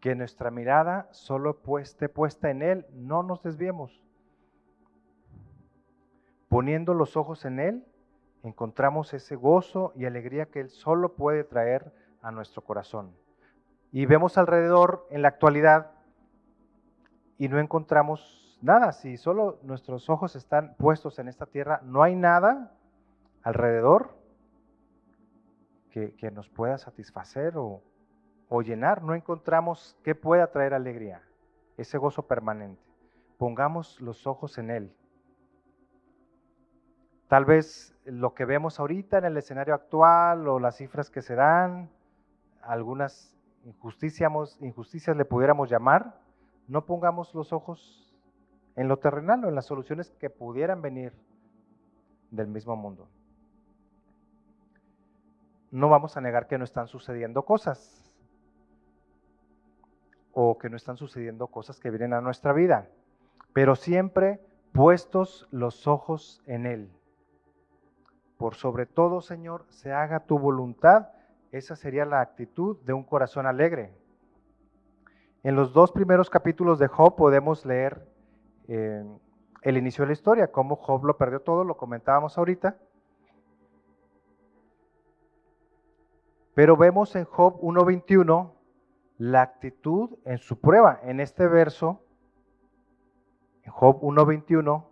que 0.00 0.14
nuestra 0.14 0.50
mirada 0.50 1.08
solo 1.12 1.58
esté 1.78 2.08
puesta 2.08 2.50
en 2.50 2.62
Él, 2.62 2.86
no 2.94 3.22
nos 3.22 3.42
desviemos. 3.42 4.02
Poniendo 6.48 6.94
los 6.94 7.18
ojos 7.18 7.44
en 7.44 7.60
Él, 7.60 7.84
encontramos 8.42 9.12
ese 9.12 9.36
gozo 9.36 9.92
y 9.94 10.06
alegría 10.06 10.46
que 10.46 10.60
Él 10.60 10.70
solo 10.70 11.14
puede 11.14 11.44
traer 11.44 11.92
a 12.22 12.30
nuestro 12.30 12.62
corazón. 12.62 13.14
Y 13.92 14.06
vemos 14.06 14.38
alrededor 14.38 15.06
en 15.10 15.20
la 15.20 15.28
actualidad 15.28 15.90
y 17.36 17.48
no 17.48 17.58
encontramos 17.58 18.58
nada, 18.62 18.92
si 18.92 19.18
solo 19.18 19.58
nuestros 19.62 20.08
ojos 20.08 20.34
están 20.34 20.74
puestos 20.78 21.18
en 21.18 21.28
esta 21.28 21.44
tierra, 21.44 21.80
no 21.84 22.02
hay 22.02 22.16
nada 22.16 22.72
alrededor 23.48 24.14
que, 25.90 26.30
nos 26.30 26.48
pueda 26.50 26.76
satisfacer 26.76 27.54
o, 27.56 27.82
llenar. 28.62 29.02
No 29.02 29.14
encontramos 29.14 29.98
qué 30.04 30.14
pueda 30.14 30.52
traer 30.52 30.74
alegría, 30.74 31.22
ese 31.78 31.96
gozo 31.96 32.26
permanente. 32.26 32.82
Pongamos 33.38 34.00
los 34.00 34.26
ojos 34.26 34.58
en 34.58 34.70
Él. 34.70 34.92
Tal 37.28 37.46
vez 37.46 37.96
lo 38.04 38.34
que 38.34 38.44
vemos 38.44 38.78
ahorita 38.78 39.18
en 39.18 39.24
el 39.24 39.36
escenario 39.36 39.74
actual 39.74 40.46
o 40.46 40.60
las 40.60 40.76
cifras 40.76 41.10
que 41.10 41.22
se 41.22 41.34
dan, 41.34 41.90
algunas 42.62 43.34
injusticias, 43.64 44.30
injusticias 44.60 45.16
le 45.16 45.24
pudiéramos 45.24 45.70
llamar, 45.70 46.20
no 46.68 46.84
pongamos 46.84 47.34
los 47.34 47.52
ojos 47.52 48.14
en 48.76 48.88
lo 48.88 48.98
terrenal 48.98 49.44
o 49.44 49.48
en 49.48 49.54
las 49.54 49.66
soluciones 49.66 50.10
que 50.20 50.30
pudieran 50.30 50.80
venir 50.80 51.12
del 52.30 52.46
mismo 52.46 52.76
mundo. 52.76 53.08
No 55.70 55.88
vamos 55.88 56.16
a 56.16 56.20
negar 56.20 56.46
que 56.46 56.58
no 56.58 56.64
están 56.64 56.88
sucediendo 56.88 57.44
cosas 57.44 58.10
o 60.32 60.58
que 60.58 60.70
no 60.70 60.76
están 60.76 60.96
sucediendo 60.96 61.48
cosas 61.48 61.80
que 61.80 61.90
vienen 61.90 62.14
a 62.14 62.20
nuestra 62.20 62.52
vida, 62.52 62.88
pero 63.52 63.74
siempre 63.76 64.40
puestos 64.72 65.48
los 65.50 65.86
ojos 65.86 66.42
en 66.46 66.66
Él 66.66 66.90
por 68.38 68.54
sobre 68.54 68.86
todo, 68.86 69.20
Señor, 69.20 69.66
se 69.68 69.92
haga 69.92 70.20
tu 70.20 70.38
voluntad. 70.38 71.08
Esa 71.50 71.74
sería 71.74 72.04
la 72.04 72.20
actitud 72.20 72.78
de 72.84 72.92
un 72.92 73.02
corazón 73.02 73.46
alegre. 73.46 73.92
En 75.42 75.56
los 75.56 75.72
dos 75.72 75.90
primeros 75.90 76.30
capítulos 76.30 76.78
de 76.78 76.86
Job 76.86 77.16
podemos 77.16 77.66
leer 77.66 78.06
eh, 78.68 79.04
el 79.62 79.76
inicio 79.76 80.02
de 80.02 80.08
la 80.08 80.12
historia, 80.12 80.52
cómo 80.52 80.76
Job 80.76 81.04
lo 81.04 81.18
perdió 81.18 81.40
todo, 81.40 81.64
lo 81.64 81.76
comentábamos 81.76 82.38
ahorita. 82.38 82.76
Pero 86.58 86.76
vemos 86.76 87.14
en 87.14 87.24
Job 87.24 87.60
1.21 87.60 88.50
la 89.18 89.42
actitud 89.42 90.18
en 90.24 90.38
su 90.38 90.58
prueba. 90.58 90.98
En 91.04 91.20
este 91.20 91.46
verso, 91.46 92.02
en 93.62 93.70
Job 93.70 94.00
1.21, 94.00 94.84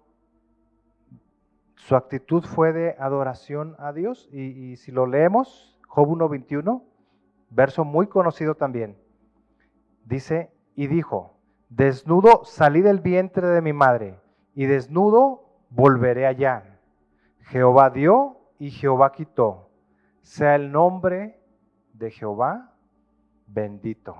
su 1.74 1.96
actitud 1.96 2.44
fue 2.44 2.72
de 2.72 2.94
adoración 3.00 3.74
a 3.80 3.92
Dios. 3.92 4.28
Y, 4.30 4.76
si 4.76 4.92
lo 4.92 5.08
leemos, 5.08 5.76
Job 5.88 6.06
1.21, 6.06 6.84
verso 7.50 7.84
muy 7.84 8.06
conocido 8.06 8.54
también, 8.54 8.96
dice, 10.04 10.52
y 10.76 10.86
dijo, 10.86 11.34
desnudo 11.68 12.44
salí 12.44 12.80
del 12.80 13.00
vientre 13.00 13.48
de 13.48 13.60
mi 13.60 13.72
madre, 13.72 14.20
y 14.54 14.66
desnudo 14.66 15.58
volveré 15.70 16.28
allá. 16.28 16.78
Jehová 17.40 17.90
dio 17.90 18.36
y 18.60 18.70
Jehová 18.70 19.10
quitó. 19.10 19.68
Sea 20.22 20.54
el 20.54 20.70
nombre 20.70 21.35
de 21.98 22.10
Jehová 22.10 22.72
bendito. 23.46 24.16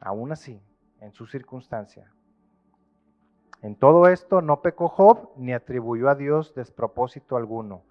Aún 0.00 0.32
así, 0.32 0.60
en 1.00 1.12
su 1.12 1.26
circunstancia. 1.26 2.10
En 3.62 3.76
todo 3.76 4.08
esto 4.08 4.40
no 4.40 4.62
pecó 4.62 4.88
Job 4.88 5.30
ni 5.36 5.52
atribuyó 5.52 6.08
a 6.08 6.14
Dios 6.14 6.54
despropósito 6.54 7.36
alguno. 7.36 7.82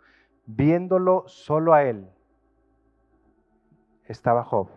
Viéndolo 0.45 1.27
solo 1.27 1.73
a 1.73 1.83
Él 1.83 2.09
estaba 4.05 4.43
Job. 4.43 4.69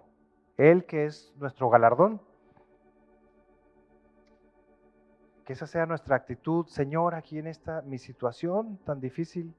Él 0.59 0.85
que 0.85 1.07
es 1.07 1.33
nuestro 1.39 1.71
galardón. 1.71 2.21
Que 5.47 5.55
esa 5.55 5.67
sea 5.67 5.87
nuestra 5.87 6.17
actitud, 6.17 6.67
Señor, 6.67 7.15
aquí 7.15 7.39
en 7.39 7.47
esta 7.47 7.81
mi 7.83 7.99
situación 7.99 8.79
tan 8.85 9.01
difícil, 9.01 9.55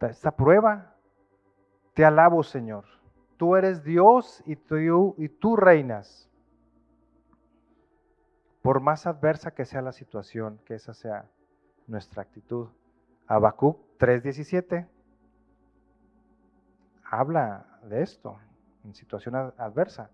esta 0.00 0.32
prueba. 0.32 0.94
Te 1.94 2.04
alabo, 2.04 2.42
Señor. 2.42 2.84
Tú 3.42 3.56
eres 3.56 3.82
Dios 3.82 4.40
y 4.46 4.54
tú, 4.54 5.16
y 5.18 5.28
tú 5.28 5.56
reinas 5.56 6.30
por 8.62 8.80
más 8.80 9.04
adversa 9.08 9.52
que 9.52 9.64
sea 9.64 9.82
la 9.82 9.90
situación, 9.90 10.60
que 10.64 10.76
esa 10.76 10.94
sea 10.94 11.28
nuestra 11.88 12.22
actitud. 12.22 12.68
Habacuc 13.26 13.80
3:17 13.98 14.86
habla 17.02 17.66
de 17.82 18.02
esto 18.02 18.38
en 18.84 18.94
situación 18.94 19.34
adversa. 19.34 20.08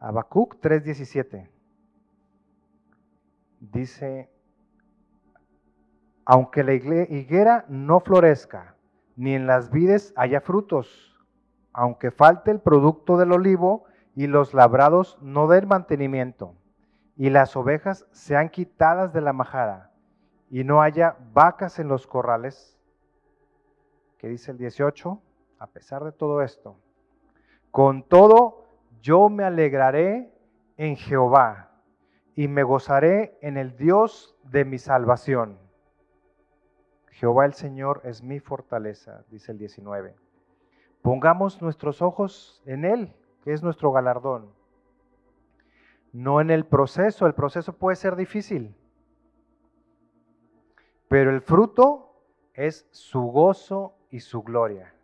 Habacuc 0.00 0.58
3:17 0.62 1.50
dice, 3.60 4.30
aunque 6.24 6.64
la 6.64 6.72
higuera 6.72 7.66
no 7.68 8.00
florezca, 8.00 8.76
ni 9.14 9.34
en 9.34 9.46
las 9.46 9.70
vides 9.70 10.14
haya 10.16 10.40
frutos, 10.40 11.11
aunque 11.72 12.10
falte 12.10 12.50
el 12.50 12.60
producto 12.60 13.16
del 13.16 13.32
olivo 13.32 13.84
y 14.14 14.26
los 14.26 14.54
labrados 14.54 15.18
no 15.22 15.48
den 15.48 15.68
mantenimiento, 15.68 16.54
y 17.16 17.30
las 17.30 17.56
ovejas 17.56 18.06
sean 18.12 18.48
quitadas 18.48 19.12
de 19.12 19.20
la 19.20 19.32
majada 19.32 19.92
y 20.50 20.64
no 20.64 20.82
haya 20.82 21.16
vacas 21.32 21.78
en 21.78 21.88
los 21.88 22.06
corrales, 22.06 22.78
que 24.18 24.28
dice 24.28 24.50
el 24.50 24.58
18, 24.58 25.20
a 25.58 25.66
pesar 25.66 26.04
de 26.04 26.12
todo 26.12 26.42
esto, 26.42 26.76
con 27.70 28.02
todo 28.02 28.66
yo 29.00 29.28
me 29.28 29.44
alegraré 29.44 30.30
en 30.76 30.96
Jehová 30.96 31.70
y 32.34 32.48
me 32.48 32.62
gozaré 32.62 33.38
en 33.40 33.56
el 33.56 33.76
Dios 33.76 34.36
de 34.44 34.64
mi 34.64 34.78
salvación. 34.78 35.58
Jehová 37.10 37.46
el 37.46 37.54
Señor 37.54 38.02
es 38.04 38.22
mi 38.22 38.38
fortaleza, 38.40 39.24
dice 39.28 39.52
el 39.52 39.58
19. 39.58 40.21
Pongamos 41.02 41.60
nuestros 41.60 42.00
ojos 42.00 42.62
en 42.64 42.84
Él, 42.84 43.12
que 43.42 43.52
es 43.52 43.62
nuestro 43.62 43.92
galardón 43.92 44.52
no 46.12 46.40
en 46.40 46.50
el 46.50 46.66
proceso. 46.66 47.26
El 47.26 47.34
proceso 47.34 47.72
puede 47.76 47.96
ser 47.96 48.16
difícil, 48.16 48.74
pero 51.08 51.30
el 51.30 51.40
fruto 51.40 52.14
es 52.54 52.86
su 52.90 53.22
gozo 53.22 53.94
y 54.10 54.20
su 54.20 54.42
gloria. 54.42 54.94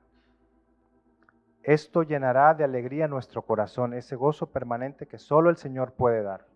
Esto 1.63 2.03
llenará 2.03 2.55
de 2.55 2.65
alegría 2.65 3.09
nuestro 3.09 3.43
corazón, 3.43 3.93
ese 3.93 4.17
gozo 4.17 4.51
permanente 4.51 5.07
que 5.07 5.19
solo 5.19 5.51
el 5.51 5.57
Señor 5.57 5.93
puede 5.93 6.23
dar. 6.23 6.47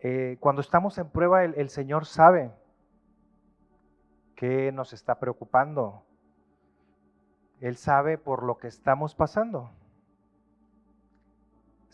Eh, 0.00 0.36
cuando 0.38 0.60
estamos 0.60 0.98
en 0.98 1.08
prueba, 1.08 1.44
el, 1.44 1.54
el 1.54 1.70
Señor 1.70 2.04
sabe 2.04 2.52
qué 4.36 4.70
nos 4.70 4.92
está 4.92 5.18
preocupando. 5.18 6.04
Él 7.60 7.76
sabe 7.76 8.18
por 8.18 8.42
lo 8.42 8.58
que 8.58 8.68
estamos 8.68 9.14
pasando 9.14 9.70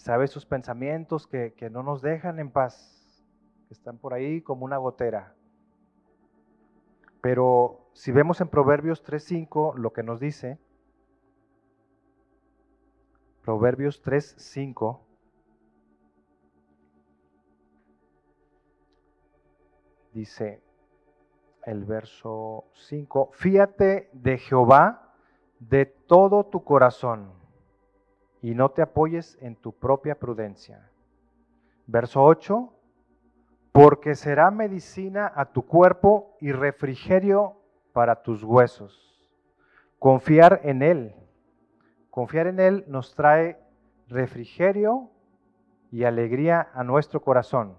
sabe 0.04 0.28
sus 0.28 0.44
pensamientos 0.44 1.26
que, 1.26 1.54
no 1.70 1.82
nos 1.82 2.02
dejan 2.02 2.38
en 2.38 2.50
paz, 2.50 3.24
que 3.68 3.72
están 3.72 3.96
por 3.96 4.12
ahí 4.12 4.42
como 4.42 4.66
una 4.66 4.76
gotera. 4.76 5.34
Pero 7.22 7.88
si 7.94 8.12
vemos 8.12 8.42
en 8.42 8.48
Proverbios 8.48 9.02
3.5 9.02 9.76
lo 9.76 9.94
que 9.94 10.02
nos 10.02 10.20
dice, 10.20 10.58
Proverbios 13.42 14.04
3.5, 14.04 15.00
dice 20.12 20.62
el 21.64 21.84
verso 21.86 22.66
5, 22.74 23.30
fíate 23.32 24.10
de 24.12 24.36
Jehová 24.36 25.03
de 25.58 25.86
todo 25.86 26.44
tu 26.44 26.64
corazón 26.64 27.32
y 28.42 28.54
no 28.54 28.70
te 28.70 28.82
apoyes 28.82 29.38
en 29.40 29.56
tu 29.56 29.72
propia 29.72 30.18
prudencia. 30.18 30.90
Verso 31.86 32.22
8, 32.22 32.72
porque 33.72 34.14
será 34.14 34.50
medicina 34.50 35.32
a 35.34 35.46
tu 35.46 35.66
cuerpo 35.66 36.36
y 36.40 36.52
refrigerio 36.52 37.56
para 37.92 38.22
tus 38.22 38.42
huesos. 38.44 39.18
Confiar 39.98 40.60
en 40.64 40.82
Él. 40.82 41.14
Confiar 42.10 42.46
en 42.46 42.60
Él 42.60 42.84
nos 42.86 43.14
trae 43.14 43.58
refrigerio 44.08 45.10
y 45.90 46.04
alegría 46.04 46.68
a 46.74 46.84
nuestro 46.84 47.22
corazón. 47.22 47.76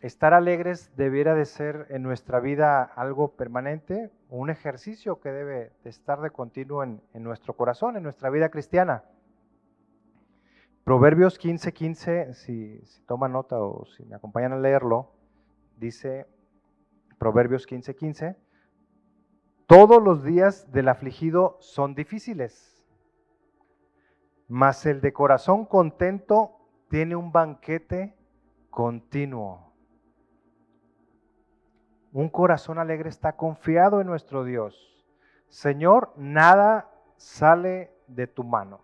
Estar 0.00 0.34
alegres 0.34 0.94
debiera 0.96 1.34
de 1.34 1.44
ser 1.44 1.86
en 1.90 2.02
nuestra 2.02 2.40
vida 2.40 2.82
algo 2.82 3.36
permanente, 3.36 4.10
un 4.38 4.48
ejercicio 4.48 5.20
que 5.20 5.30
debe 5.30 5.72
de 5.84 5.90
estar 5.90 6.22
de 6.22 6.30
continuo 6.30 6.82
en, 6.82 7.02
nuestro 7.14 7.54
corazón, 7.54 7.98
en 7.98 8.02
nuestra 8.02 8.30
vida 8.30 8.48
cristiana. 8.48 9.04
Proverbios 10.84 11.38
15:15, 11.38 11.72
15, 11.74 12.34
si, 12.34 12.82
toman 13.06 13.32
nota 13.32 13.60
o 13.60 13.84
si 13.84 14.06
me 14.06 14.16
acompañan 14.16 14.54
a 14.54 14.58
leerlo, 14.58 15.12
dice 15.76 16.26
Proverbios 17.18 17.66
15:15, 17.68 17.94
15, 17.94 18.36
todos 19.66 20.02
los 20.02 20.24
días 20.24 20.72
del 20.72 20.88
afligido 20.88 21.58
son 21.60 21.94
difíciles, 21.94 22.82
mas 24.48 24.86
el 24.86 25.02
de 25.02 25.12
corazón 25.12 25.66
contento 25.66 26.56
tiene 26.88 27.16
un 27.16 27.32
banquete 27.32 28.16
continuo. 28.70 29.71
Un 32.12 32.28
corazón 32.28 32.78
alegre 32.78 33.08
está 33.08 33.32
confiado 33.36 34.00
en 34.00 34.06
nuestro 34.06 34.44
Dios. 34.44 35.02
Señor, 35.48 36.12
nada 36.16 36.90
sale 37.16 37.90
de 38.06 38.26
tu 38.26 38.44
mano. 38.44 38.80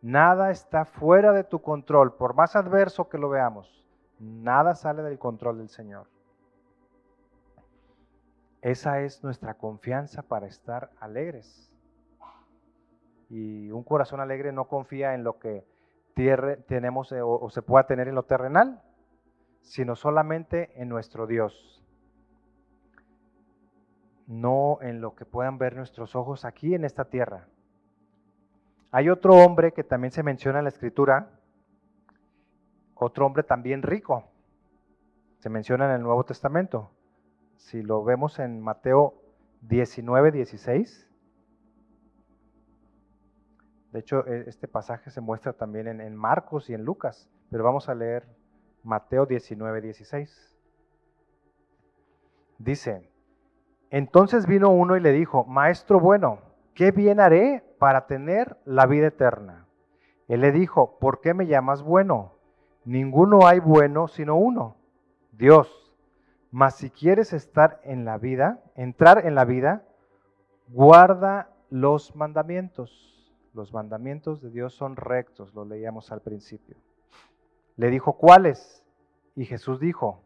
Nada 0.00 0.50
está 0.50 0.84
fuera 0.86 1.32
de 1.32 1.44
tu 1.44 1.60
control, 1.60 2.16
por 2.16 2.34
más 2.34 2.56
adverso 2.56 3.08
que 3.08 3.18
lo 3.18 3.28
veamos. 3.28 3.86
Nada 4.18 4.74
sale 4.74 5.02
del 5.02 5.18
control 5.18 5.58
del 5.58 5.68
Señor. 5.68 6.08
Esa 8.62 9.00
es 9.00 9.22
nuestra 9.22 9.54
confianza 9.54 10.22
para 10.22 10.46
estar 10.46 10.90
alegres. 10.98 11.70
Y 13.28 13.70
un 13.70 13.84
corazón 13.84 14.20
alegre 14.20 14.52
no 14.52 14.66
confía 14.66 15.14
en 15.14 15.24
lo 15.24 15.38
que 15.38 15.66
tenemos 16.68 17.12
eh, 17.12 17.20
o, 17.20 17.38
o 17.38 17.50
se 17.50 17.62
pueda 17.62 17.86
tener 17.86 18.08
en 18.08 18.14
lo 18.14 18.24
terrenal, 18.24 18.82
sino 19.60 19.94
solamente 19.94 20.80
en 20.80 20.88
nuestro 20.88 21.26
Dios. 21.26 21.81
No 24.26 24.78
en 24.82 25.00
lo 25.00 25.14
que 25.14 25.24
puedan 25.24 25.58
ver 25.58 25.76
nuestros 25.76 26.14
ojos 26.14 26.44
aquí 26.44 26.74
en 26.74 26.84
esta 26.84 27.06
tierra. 27.06 27.48
Hay 28.90 29.08
otro 29.08 29.34
hombre 29.36 29.72
que 29.72 29.84
también 29.84 30.12
se 30.12 30.22
menciona 30.22 30.58
en 30.58 30.64
la 30.64 30.70
escritura, 30.70 31.30
otro 32.94 33.26
hombre 33.26 33.42
también 33.42 33.82
rico, 33.82 34.24
se 35.38 35.48
menciona 35.48 35.86
en 35.86 35.92
el 35.92 36.02
Nuevo 36.02 36.24
Testamento. 36.24 36.90
Si 37.56 37.82
lo 37.82 38.04
vemos 38.04 38.38
en 38.38 38.60
Mateo 38.60 39.14
19, 39.62 40.30
16, 40.30 41.08
de 43.92 43.98
hecho 43.98 44.26
e, 44.26 44.48
este 44.48 44.68
pasaje 44.68 45.10
se 45.10 45.20
muestra 45.20 45.52
también 45.52 46.00
en, 46.00 46.16
Marcos 46.16 46.70
y 46.70 46.74
en 46.74 46.84
Lucas, 46.84 47.30
pero 47.50 47.62
vamos 47.62 47.88
a 47.88 47.94
leer 47.94 48.26
Mateo 48.82 49.26
19, 49.26 49.80
16. 49.80 50.56
Dice, 52.58 53.11
entonces 53.92 54.46
vino 54.46 54.70
uno 54.70 54.96
y 54.96 55.00
le 55.00 55.12
dijo, 55.12 55.44
Maestro 55.44 56.00
bueno, 56.00 56.38
¿qué 56.74 56.92
bien 56.92 57.20
haré 57.20 57.62
para 57.78 58.06
tener 58.06 58.56
la 58.64 58.86
vida 58.86 59.08
eterna? 59.08 59.66
Él 60.28 60.40
le 60.40 60.50
dijo, 60.50 60.98
¿por 60.98 61.20
qué 61.20 61.34
me 61.34 61.46
llamas 61.46 61.82
bueno? 61.82 62.32
Ninguno 62.86 63.46
hay 63.46 63.60
bueno 63.60 64.08
sino 64.08 64.36
uno, 64.36 64.76
Dios. 65.32 65.94
Mas 66.50 66.76
si 66.76 66.88
quieres 66.88 67.34
estar 67.34 67.82
en 67.84 68.06
la 68.06 68.16
vida, 68.16 68.62
entrar 68.76 69.26
en 69.26 69.34
la 69.34 69.44
vida, 69.44 69.82
guarda 70.68 71.50
los 71.68 72.16
mandamientos. 72.16 73.30
Los 73.52 73.74
mandamientos 73.74 74.40
de 74.40 74.48
Dios 74.48 74.72
son 74.72 74.96
rectos, 74.96 75.52
lo 75.52 75.66
leíamos 75.66 76.10
al 76.12 76.22
principio. 76.22 76.78
Le 77.76 77.90
dijo, 77.90 78.14
¿cuáles? 78.14 78.82
Y 79.36 79.44
Jesús 79.44 79.80
dijo, 79.80 80.22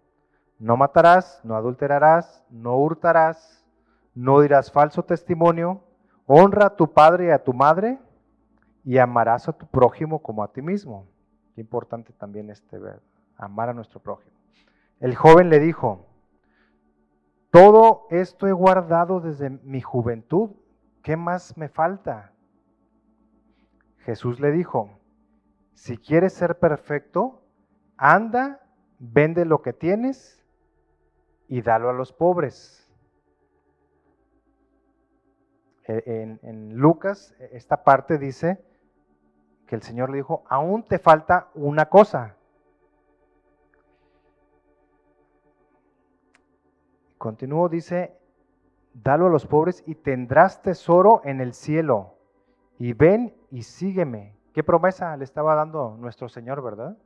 no 0.58 0.76
matarás, 0.76 1.40
no 1.44 1.56
adulterarás, 1.56 2.44
no 2.50 2.76
hurtarás, 2.76 3.64
no 4.14 4.40
dirás 4.40 4.72
falso 4.72 5.04
testimonio, 5.04 5.82
honra 6.26 6.66
a 6.66 6.76
tu 6.76 6.92
padre 6.92 7.26
y 7.26 7.30
a 7.30 7.42
tu 7.42 7.52
madre 7.52 7.98
y 8.84 8.98
amarás 8.98 9.48
a 9.48 9.52
tu 9.52 9.66
prójimo 9.66 10.22
como 10.22 10.42
a 10.42 10.52
ti 10.52 10.62
mismo. 10.62 11.06
Qué 11.54 11.60
importante 11.60 12.12
también 12.12 12.50
este 12.50 12.78
ver, 12.78 13.00
amar 13.36 13.68
a 13.68 13.74
nuestro 13.74 14.00
prójimo. 14.00 14.36
El 15.00 15.14
joven 15.14 15.50
le 15.50 15.60
dijo, 15.60 16.06
todo 17.50 18.06
esto 18.10 18.46
he 18.46 18.52
guardado 18.52 19.20
desde 19.20 19.50
mi 19.50 19.80
juventud, 19.80 20.50
¿qué 21.02 21.16
más 21.16 21.56
me 21.56 21.68
falta? 21.68 22.32
Jesús 23.98 24.40
le 24.40 24.52
dijo, 24.52 24.90
si 25.74 25.98
quieres 25.98 26.32
ser 26.32 26.58
perfecto, 26.58 27.42
anda, 27.96 28.60
vende 28.98 29.44
lo 29.44 29.62
que 29.62 29.72
tienes 29.72 30.45
y 31.48 31.62
dalo 31.62 31.88
a 31.90 31.92
los 31.92 32.12
pobres 32.12 32.86
e, 35.88 36.38
en, 36.42 36.76
Lucas, 36.76 37.34
esta 37.52 37.84
parte 37.84 38.18
dice 38.18 38.64
que 39.66 39.76
el 39.76 39.82
Señor 39.82 40.10
le 40.10 40.16
dijo, 40.16 40.44
aún 40.48 40.82
te 40.84 40.98
falta 40.98 41.48
una 41.54 41.86
cosa. 41.86 42.36
Continúo, 47.18 47.68
dice, 47.68 48.16
dalo 48.94 49.26
a 49.26 49.30
los 49.30 49.46
pobres 49.46 49.82
y 49.86 49.94
tendrás 49.94 50.62
tesoro 50.62 51.20
en 51.24 51.40
el 51.40 51.54
cielo. 51.54 52.14
Y 52.78 52.92
ven 52.92 53.34
y 53.50 53.62
sígueme. 53.62 54.36
¿Qué 54.52 54.62
promesa 54.62 55.16
le 55.16 55.24
estaba 55.24 55.54
dando 55.54 55.96
nuestro 55.98 56.28
Señor, 56.28 56.62
verdad? 56.62 56.96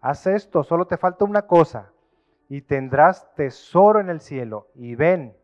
Haz 0.00 0.26
esto, 0.26 0.62
solo 0.62 0.86
te 0.86 0.96
falta 0.96 1.24
una 1.24 1.42
cosa. 1.42 1.92
Y 2.48 2.62
tendrás 2.62 3.34
tesoro 3.34 4.00
en 4.00 4.10
el 4.10 4.20
cielo. 4.20 4.68
Y 4.74 4.94
ven, 4.94 5.36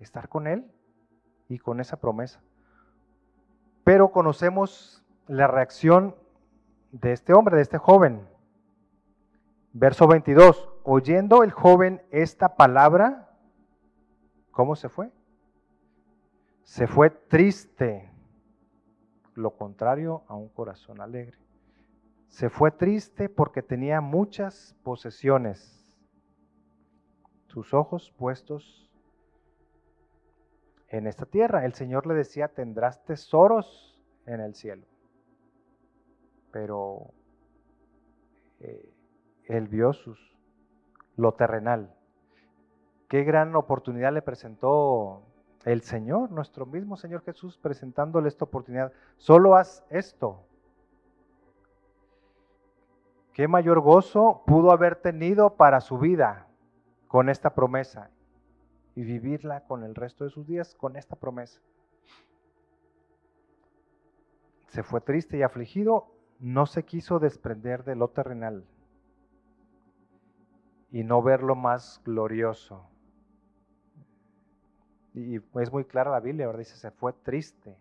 estar 0.00 0.28
con 0.28 0.46
Él 0.46 0.70
y 1.48 1.58
con 1.58 1.80
esa 1.80 1.98
promesa. 1.98 2.42
Pero 3.84 4.10
conocemos 4.10 5.04
la 5.26 5.46
reacción 5.46 6.14
de 6.92 7.12
este 7.12 7.32
hombre, 7.32 7.56
de 7.56 7.62
este 7.62 7.78
joven. 7.78 8.26
Verso 9.72 10.06
22, 10.08 10.68
oyendo 10.82 11.42
el 11.42 11.52
joven 11.52 12.02
esta 12.10 12.56
palabra, 12.56 13.30
¿cómo 14.50 14.76
se 14.76 14.88
fue? 14.88 15.12
Se 16.64 16.86
fue 16.86 17.10
triste, 17.10 18.10
lo 19.34 19.56
contrario 19.56 20.24
a 20.26 20.34
un 20.34 20.48
corazón 20.48 21.00
alegre. 21.00 21.38
Se 22.28 22.50
fue 22.50 22.70
triste 22.70 23.28
porque 23.28 23.62
tenía 23.62 24.00
muchas 24.00 24.74
posesiones, 24.82 25.77
sus 27.48 27.74
ojos 27.74 28.14
puestos 28.16 28.88
en 30.88 31.06
esta 31.06 31.26
tierra. 31.26 31.64
El 31.64 31.74
Señor 31.74 32.06
le 32.06 32.14
decía, 32.14 32.48
tendrás 32.48 33.04
tesoros 33.04 33.98
en 34.26 34.40
el 34.40 34.54
cielo. 34.54 34.86
Pero 36.52 37.10
eh, 38.60 38.92
él 39.46 39.68
vio 39.68 39.92
sus, 39.92 40.18
lo 41.16 41.32
terrenal. 41.32 41.94
Qué 43.08 43.24
gran 43.24 43.56
oportunidad 43.56 44.12
le 44.12 44.22
presentó 44.22 45.22
el 45.64 45.82
Señor, 45.82 46.30
nuestro 46.30 46.66
mismo 46.66 46.96
Señor 46.96 47.22
Jesús, 47.22 47.58
presentándole 47.58 48.28
esta 48.28 48.44
oportunidad. 48.44 48.92
Solo 49.16 49.56
haz 49.56 49.84
esto. 49.90 50.44
Qué 53.32 53.48
mayor 53.48 53.80
gozo 53.80 54.42
pudo 54.46 54.70
haber 54.72 54.96
tenido 54.96 55.54
para 55.54 55.80
su 55.80 55.98
vida 55.98 56.47
con 57.08 57.28
esta 57.28 57.54
promesa 57.54 58.10
y 58.94 59.02
vivirla 59.02 59.64
con 59.64 59.82
el 59.82 59.94
resto 59.94 60.24
de 60.24 60.30
sus 60.30 60.46
días 60.46 60.74
con 60.74 60.96
esta 60.96 61.16
promesa. 61.16 61.60
Se 64.68 64.82
fue 64.82 65.00
triste 65.00 65.38
y 65.38 65.42
afligido, 65.42 66.06
no 66.38 66.66
se 66.66 66.84
quiso 66.84 67.18
desprender 67.18 67.84
de 67.84 67.96
lo 67.96 68.08
terrenal 68.08 68.64
y 70.90 71.02
no 71.04 71.22
ver 71.22 71.42
lo 71.42 71.54
más 71.54 72.02
glorioso. 72.04 72.86
Y 75.14 75.36
es 75.36 75.72
muy 75.72 75.84
clara 75.84 76.10
la 76.10 76.20
Biblia. 76.20 76.52
Dice, 76.52 76.76
se 76.76 76.90
fue 76.90 77.12
triste. 77.12 77.76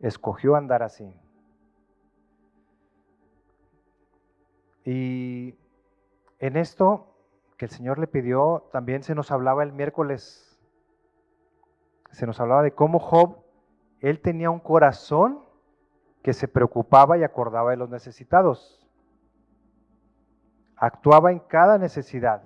Escogió 0.00 0.56
andar 0.56 0.82
así. 0.82 1.12
Y 4.84 5.54
en 6.38 6.56
esto 6.56 7.14
que 7.56 7.66
el 7.66 7.70
Señor 7.70 7.98
le 7.98 8.06
pidió, 8.06 8.68
también 8.72 9.02
se 9.02 9.14
nos 9.14 9.30
hablaba 9.30 9.62
el 9.62 9.72
miércoles, 9.72 10.60
se 12.10 12.26
nos 12.26 12.40
hablaba 12.40 12.62
de 12.62 12.72
cómo 12.72 12.98
Job, 12.98 13.44
él 14.00 14.20
tenía 14.20 14.50
un 14.50 14.60
corazón 14.60 15.40
que 16.22 16.32
se 16.32 16.48
preocupaba 16.48 17.16
y 17.16 17.22
acordaba 17.22 17.70
de 17.70 17.76
los 17.76 17.88
necesitados. 17.88 18.86
Actuaba 20.76 21.32
en 21.32 21.38
cada 21.38 21.78
necesidad, 21.78 22.42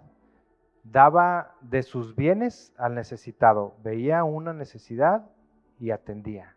daba 0.84 1.56
de 1.60 1.82
sus 1.82 2.14
bienes 2.14 2.72
al 2.76 2.94
necesitado, 2.94 3.74
veía 3.82 4.22
una 4.22 4.52
necesidad 4.52 5.28
y 5.78 5.90
atendía. 5.90 6.54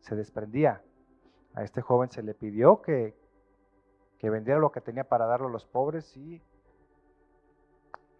Se 0.00 0.14
desprendía. 0.16 0.82
A 1.54 1.62
este 1.62 1.80
joven 1.80 2.10
se 2.10 2.22
le 2.22 2.34
pidió 2.34 2.82
que, 2.82 3.16
que 4.24 4.30
vendiera 4.30 4.58
lo 4.58 4.72
que 4.72 4.80
tenía 4.80 5.04
para 5.04 5.26
darlo 5.26 5.48
a 5.48 5.50
los 5.50 5.66
pobres 5.66 6.16
y 6.16 6.40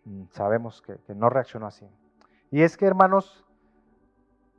mm, 0.05 0.25
sabemos 0.33 0.83
que, 0.83 0.99
no 1.15 1.31
reaccionó 1.31 1.67
así. 1.67 1.89
Y 2.51 2.61
es 2.61 2.77
que, 2.77 2.85
hermanos, 2.85 3.43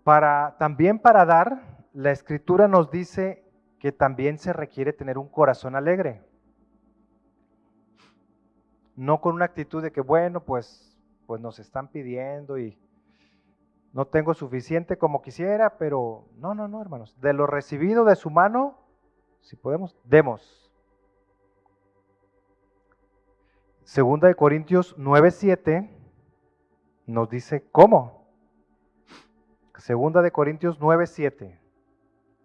para, 0.04 0.56
también 0.58 0.98
para 0.98 1.24
dar, 1.24 1.86
la 1.94 2.10
escritura 2.10 2.68
nos 2.68 2.90
dice 2.90 3.46
que 3.78 3.92
también 3.92 4.40
se 4.40 4.54
requiere 4.54 4.92
tener 4.92 5.20
un 5.20 5.30
corazón 5.30 5.76
alegre. 5.76 6.24
No 8.96 9.22
con 9.22 9.36
una 9.36 9.46
actitud 9.46 9.84
de 9.84 9.92
que, 9.92 10.02
bueno, 10.02 10.40
pues, 10.40 10.98
pues 11.28 11.40
nos 11.42 11.60
están 11.60 11.90
pidiendo 11.90 12.58
y 12.58 12.76
no 13.94 14.08
tengo 14.08 14.34
suficiente 14.34 14.98
como 14.98 15.22
quisiera, 15.22 15.78
pero 15.78 16.26
no, 16.38 16.56
no, 16.56 16.68
no, 16.68 16.82
hermanos. 16.82 17.16
De 17.22 17.34
lo 17.34 17.46
recibido 17.46 18.04
de 18.04 18.16
su 18.16 18.32
mano, 18.32 18.80
si 19.42 19.56
podemos, 19.56 19.96
demos. 20.06 20.65
Segunda 23.86 24.28
de 24.28 24.34
Corintios 24.34 24.98
9:7 24.98 25.88
nos 27.06 27.30
dice 27.30 27.70
cómo. 27.72 28.26
Segunda 29.78 30.24
de 30.24 30.32
Corintios 30.32 30.80
9:7. 30.80 31.60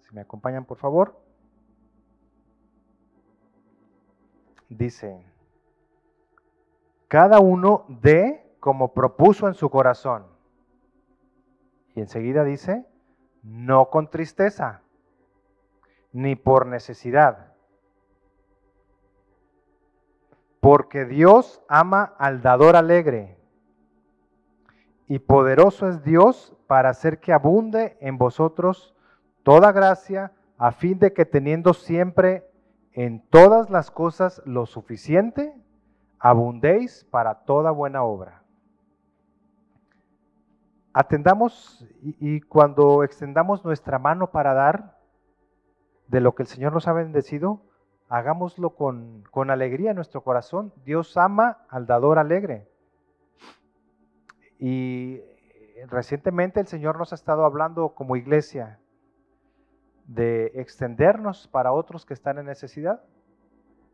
Si 0.03 0.15
me 0.15 0.21
acompañan, 0.21 0.67
por 0.67 0.77
favor. 0.77 1.19
Dice, 4.69 5.27
cada 7.09 7.41
uno 7.41 7.87
dé 7.89 8.55
como 8.61 8.93
propuso 8.93 9.49
en 9.49 9.55
su 9.55 9.71
corazón. 9.71 10.27
Y 11.95 12.01
enseguida 12.01 12.45
dice, 12.45 12.87
no 13.43 13.89
con 13.89 14.11
tristeza, 14.11 14.83
ni 16.13 16.37
por 16.37 16.67
necesidad. 16.67 17.50
Porque 20.61 21.07
Dios 21.07 21.63
ama 21.69 22.15
al 22.19 22.43
dador 22.43 22.77
alegre. 22.77 23.39
Y 25.09 25.19
poderoso 25.19 25.89
es 25.89 26.05
Dios 26.05 26.55
para 26.67 26.91
hacer 26.91 27.19
que 27.19 27.33
abunde 27.33 27.97
en 28.01 28.19
vosotros 28.19 28.95
toda 29.43 29.73
gracia, 29.73 30.33
a 30.57 30.73
fin 30.73 30.99
de 30.99 31.13
que 31.13 31.25
teniendo 31.25 31.73
siempre 31.73 32.47
en 32.93 33.21
todas 33.29 33.71
las 33.71 33.91
cosas 33.91 34.43
lo 34.45 34.67
suficiente, 34.67 35.55
abundéis 36.19 37.05
para 37.11 37.35
toda 37.35 37.71
buena 37.71 38.03
obra. 38.03 38.43
Atendamos 40.93 41.87
y, 42.03 42.41
cuando 42.43 43.05
extendamos 43.05 43.65
nuestra 43.65 43.99
mano 43.99 44.31
para 44.31 44.55
dar 44.55 44.99
de 46.09 46.21
lo 46.21 46.35
que 46.35 46.43
el 46.43 46.49
Señor 46.49 46.73
nos 46.73 46.89
ha 46.89 46.93
bendecido, 46.93 47.63
hagámoslo 48.11 48.71
con, 48.71 49.23
con 49.31 49.51
alegría 49.51 49.91
en 49.91 49.97
nuestro 49.97 50.23
corazón. 50.23 50.75
Dios 50.85 51.17
ama 51.17 51.65
al 51.69 51.87
dador 51.87 52.19
alegre. 52.19 52.69
Y 54.59 55.23
recientemente 55.87 56.61
el 56.61 56.67
Señor 56.67 56.99
nos 56.99 57.13
ha 57.13 57.15
estado 57.15 57.45
hablando 57.45 57.95
como 57.95 58.17
iglesia 58.17 58.81
de 60.07 60.47
extendernos 60.57 61.47
para 61.49 61.73
otros 61.73 62.05
que 62.05 62.15
están 62.15 62.39
en 62.39 62.47
necesidad. 62.47 63.01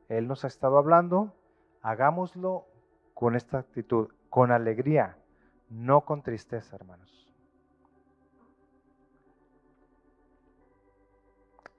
Él 0.09 0.27
nos 0.27 0.45
ha 0.45 0.49
estado 0.49 0.79
hablando, 0.79 1.35
hagámoslo 1.83 2.65
con 3.13 3.37
esta 3.37 3.59
actitud, 3.59 4.09
con 4.31 4.51
alegría, 4.51 5.19
no 5.69 6.07
con 6.07 6.23
tristeza, 6.23 6.75
hermanos. 6.75 7.13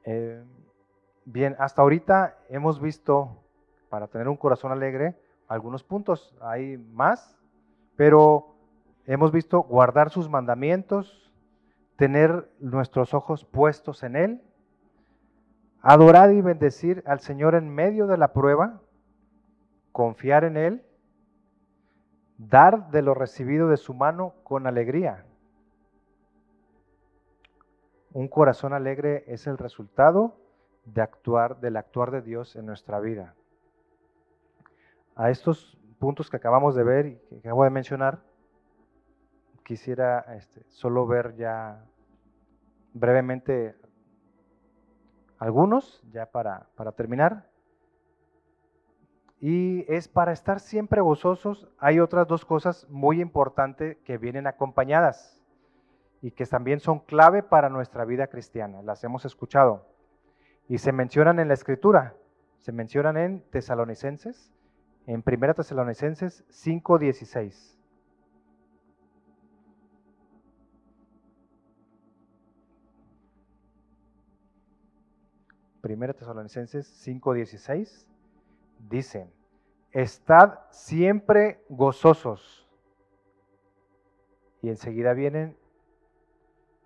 Eh, 0.03 0.43
bien, 1.27 1.57
hasta 1.59 1.81
ahorita 1.81 2.37
hemos 2.47 2.81
visto, 2.81 3.43
para 3.89 4.07
tener 4.07 4.29
un 4.29 4.37
corazón 4.37 4.71
alegre, 4.71 5.15
algunos 5.49 5.83
puntos, 5.83 6.33
hay 6.41 6.77
más, 6.77 7.37
pero 7.97 8.55
hemos 9.05 9.33
visto 9.33 9.61
guardar 9.61 10.09
sus 10.09 10.29
mandamientos, 10.29 11.31
tener 11.97 12.49
nuestros 12.59 13.13
ojos 13.13 13.43
puestos 13.43 14.03
en 14.03 14.15
Él, 14.15 14.41
adorar 15.81 16.31
y 16.31 16.41
bendecir 16.41 17.03
al 17.05 17.19
Señor 17.19 17.55
en 17.55 17.69
medio 17.69 18.07
de 18.07 18.17
la 18.17 18.31
prueba, 18.31 18.81
confiar 19.91 20.45
en 20.45 20.55
Él, 20.55 20.85
dar 22.37 22.89
de 22.89 23.01
lo 23.01 23.13
recibido 23.13 23.67
de 23.67 23.77
su 23.77 23.93
mano 23.93 24.33
con 24.43 24.65
alegría. 24.65 25.25
Un 28.13 28.29
corazón 28.29 28.73
alegre 28.73 29.25
es 29.27 29.45
el 29.45 29.57
resultado 29.57 30.46
de 30.93 31.01
actuar, 31.01 31.59
del 31.59 31.77
actuar 31.77 32.11
de 32.11 32.21
Dios 32.21 32.55
en 32.55 32.65
nuestra 32.65 32.99
vida. 32.99 33.35
A 35.15 35.29
estos 35.29 35.77
puntos 35.99 36.29
que 36.29 36.37
acabamos 36.37 36.75
de 36.75 36.83
ver 36.83 37.05
y 37.07 37.15
que 37.29 37.39
acabo 37.39 37.63
de 37.63 37.69
mencionar, 37.69 38.19
quisiera 39.63 40.19
este, 40.35 40.63
solo 40.69 41.05
ver 41.05 41.35
ya 41.35 41.83
brevemente 42.93 43.75
algunos, 45.39 46.01
ya 46.11 46.27
para, 46.27 46.67
para 46.75 46.93
terminar. 46.93 47.49
Y 49.39 49.85
es 49.91 50.07
para 50.07 50.31
estar 50.31 50.59
siempre 50.59 51.01
gozosos, 51.01 51.67
hay 51.77 51.99
otras 51.99 52.27
dos 52.27 52.45
cosas 52.45 52.87
muy 52.89 53.21
importantes 53.21 53.97
que 53.97 54.17
vienen 54.17 54.47
acompañadas 54.47 55.43
y 56.21 56.31
que 56.31 56.45
también 56.45 56.79
son 56.79 56.99
clave 56.99 57.43
para 57.43 57.69
nuestra 57.69 58.05
vida 58.05 58.27
cristiana. 58.27 58.81
Las 58.81 59.03
hemos 59.03 59.25
escuchado 59.25 59.96
y 60.69 60.77
se 60.79 60.91
mencionan 60.91 61.39
en 61.39 61.47
la 61.47 61.53
escritura, 61.53 62.15
se 62.59 62.71
mencionan 62.71 63.17
en 63.17 63.41
Tesalonicenses, 63.49 64.51
en 65.05 65.23
1 65.25 65.53
Tesalonicenses 65.53 66.43
5:16. 66.49 67.75
Primera 75.81 76.13
Tesalonicenses 76.13 77.07
5:16 77.07 78.05
dice, 78.89 79.31
estad 79.91 80.59
siempre 80.69 81.63
gozosos. 81.69 82.67
Y 84.61 84.69
enseguida 84.69 85.13
vienen 85.13 85.55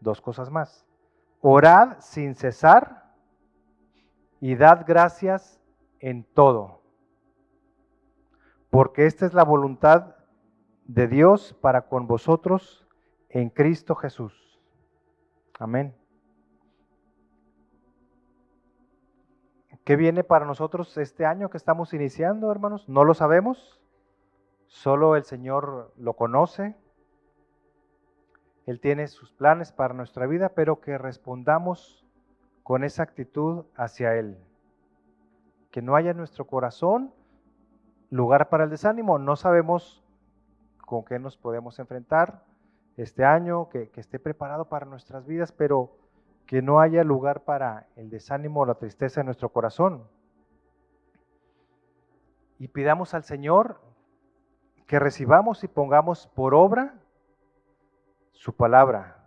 dos 0.02 0.22
cosas 0.22 0.52
más. 0.52 0.86
Orad 1.40 2.00
sin 2.00 2.36
cesar 2.36 3.01
y 4.42 4.56
dad 4.56 4.84
gracias 4.86 5.62
en 6.00 6.26
todo. 6.26 6.82
Porque 8.72 9.06
esta 9.06 9.26
es 9.26 9.34
la 9.34 9.44
voluntad 9.44 10.16
de 10.86 11.08
Dios 11.08 11.56
para 11.62 11.88
con 11.88 12.08
vosotros 12.08 12.88
en 13.30 13.50
Cristo 13.50 13.96
Jesús. 13.96 14.60
Amén. 15.60 15.96
¿Qué 19.84 19.96
viene 19.96 20.24
para 20.24 20.46
nosotros 20.46 20.98
este 20.98 21.26
año 21.26 21.50
que 21.50 21.58
estamos 21.58 21.94
iniciando, 21.94 22.52
hermanos? 22.52 22.90
No 22.90 23.04
lo 23.04 23.14
sabemos. 23.14 23.80
Solo 24.66 25.16
el 25.16 25.24
Señor 25.24 25.94
lo 25.98 26.14
conoce. 26.16 26.76
Él 28.66 28.80
tiene 28.80 29.08
sus 29.08 29.32
planes 29.34 29.72
para 29.72 29.94
nuestra 29.94 30.26
vida, 30.26 30.50
pero 30.50 30.82
que 30.82 30.98
respondamos 30.98 32.08
con 32.64 32.84
esa 32.84 33.04
actitud 33.04 33.66
hacia 33.76 34.16
Él. 34.16 34.38
Que 35.72 35.82
no 35.82 35.96
haya 35.96 36.12
en 36.12 36.18
nuestro 36.18 36.46
corazón 36.46 37.14
lugar 38.10 38.50
para 38.50 38.66
el 38.66 38.70
desánimo. 38.70 39.18
No 39.20 39.36
sabemos 39.36 40.04
con 40.86 41.04
qué 41.06 41.20
nos 41.20 41.38
podemos 41.38 41.80
enfrentar 41.80 42.44
este 42.98 43.24
año, 43.24 43.70
que, 43.70 43.90
que 43.90 44.02
esté 44.02 44.20
preparado 44.20 44.66
para 44.66 44.86
nuestras 44.86 45.26
vidas, 45.26 45.52
pero 45.52 45.92
que 46.46 46.62
no 46.62 46.82
haya 46.82 47.04
lugar 47.04 47.44
para 47.44 47.88
el 47.96 48.10
desánimo 48.10 48.62
o 48.62 48.66
la 48.66 48.76
tristeza 48.76 49.22
en 49.22 49.26
nuestro 49.28 49.50
corazón. 49.50 50.04
Y 52.60 52.68
pidamos 52.68 53.14
al 53.14 53.24
Señor 53.24 53.80
que 54.86 55.00
recibamos 55.00 55.64
y 55.64 55.70
pongamos 55.70 56.28
por 56.36 56.54
obra 56.54 56.96
su 58.34 58.54
palabra. 58.54 59.24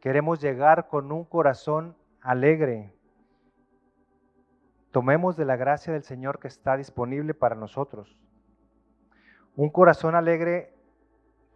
Queremos 0.00 0.40
llegar 0.40 0.88
con 0.88 1.12
un 1.12 1.24
corazón 1.24 1.94
alegre. 2.22 2.94
Tomemos 4.90 5.36
de 5.36 5.44
la 5.44 5.56
gracia 5.56 5.92
del 5.92 6.02
Señor 6.02 6.38
que 6.38 6.48
está 6.48 6.76
disponible 6.76 7.34
para 7.34 7.54
nosotros. 7.54 8.18
Un 9.56 9.70
corazón 9.70 10.14
alegre 10.14 10.74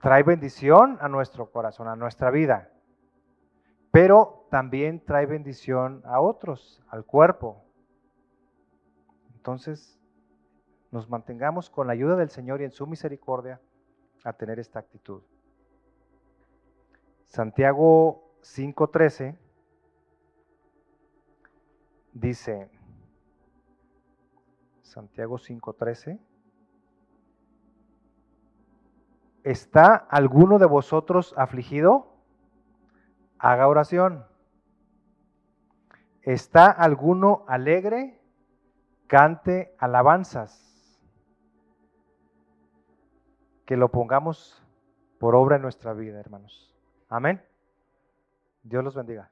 trae 0.01 0.23
bendición 0.23 0.99
a 1.01 1.09
nuestro 1.09 1.51
corazón, 1.51 1.89
a 1.89 1.97
nuestra 1.97 2.31
vida 2.31 2.71
pero 3.97 4.47
también 4.51 5.03
trae 5.03 5.25
bendición 5.25 6.03
a 6.05 6.21
otros, 6.21 6.83
al 6.91 7.07
cuerpo. 7.07 7.65
Entonces, 9.37 9.99
nos 10.91 11.09
mantengamos 11.09 11.71
con 11.71 11.87
la 11.87 11.95
ayuda 11.95 12.15
del 12.15 12.29
Señor 12.29 12.61
y 12.61 12.65
en 12.65 12.73
su 12.73 12.87
misericordia 12.87 13.59
a 14.23 14.35
tener 14.35 14.59
esta 14.59 14.81
actitud. 14.81 15.23
Santiago 17.27 18.35
5:13 18.43 19.39
dice, 22.21 22.71
Santiago 24.83 25.39
5:13, 25.39 26.19
¿está 29.45 29.95
alguno 29.95 30.59
de 30.59 30.67
vosotros 30.67 31.35
afligido? 31.37 32.17
haga 33.39 33.69
oración. 33.69 34.25
¿Está 36.23 36.71
alguno 36.71 37.45
alegre? 37.47 38.21
Cante 39.07 39.75
alabanzas. 39.79 40.63
Que 43.65 43.77
lo 43.77 43.91
pongamos 43.91 44.63
por 45.19 45.35
obra 45.35 45.57
en 45.57 45.63
nuestra 45.63 45.93
vida, 45.93 46.19
hermanos. 46.19 46.75
Amén. 47.09 47.43
Dios 48.63 48.83
los 48.83 48.95
bendiga. 48.95 49.31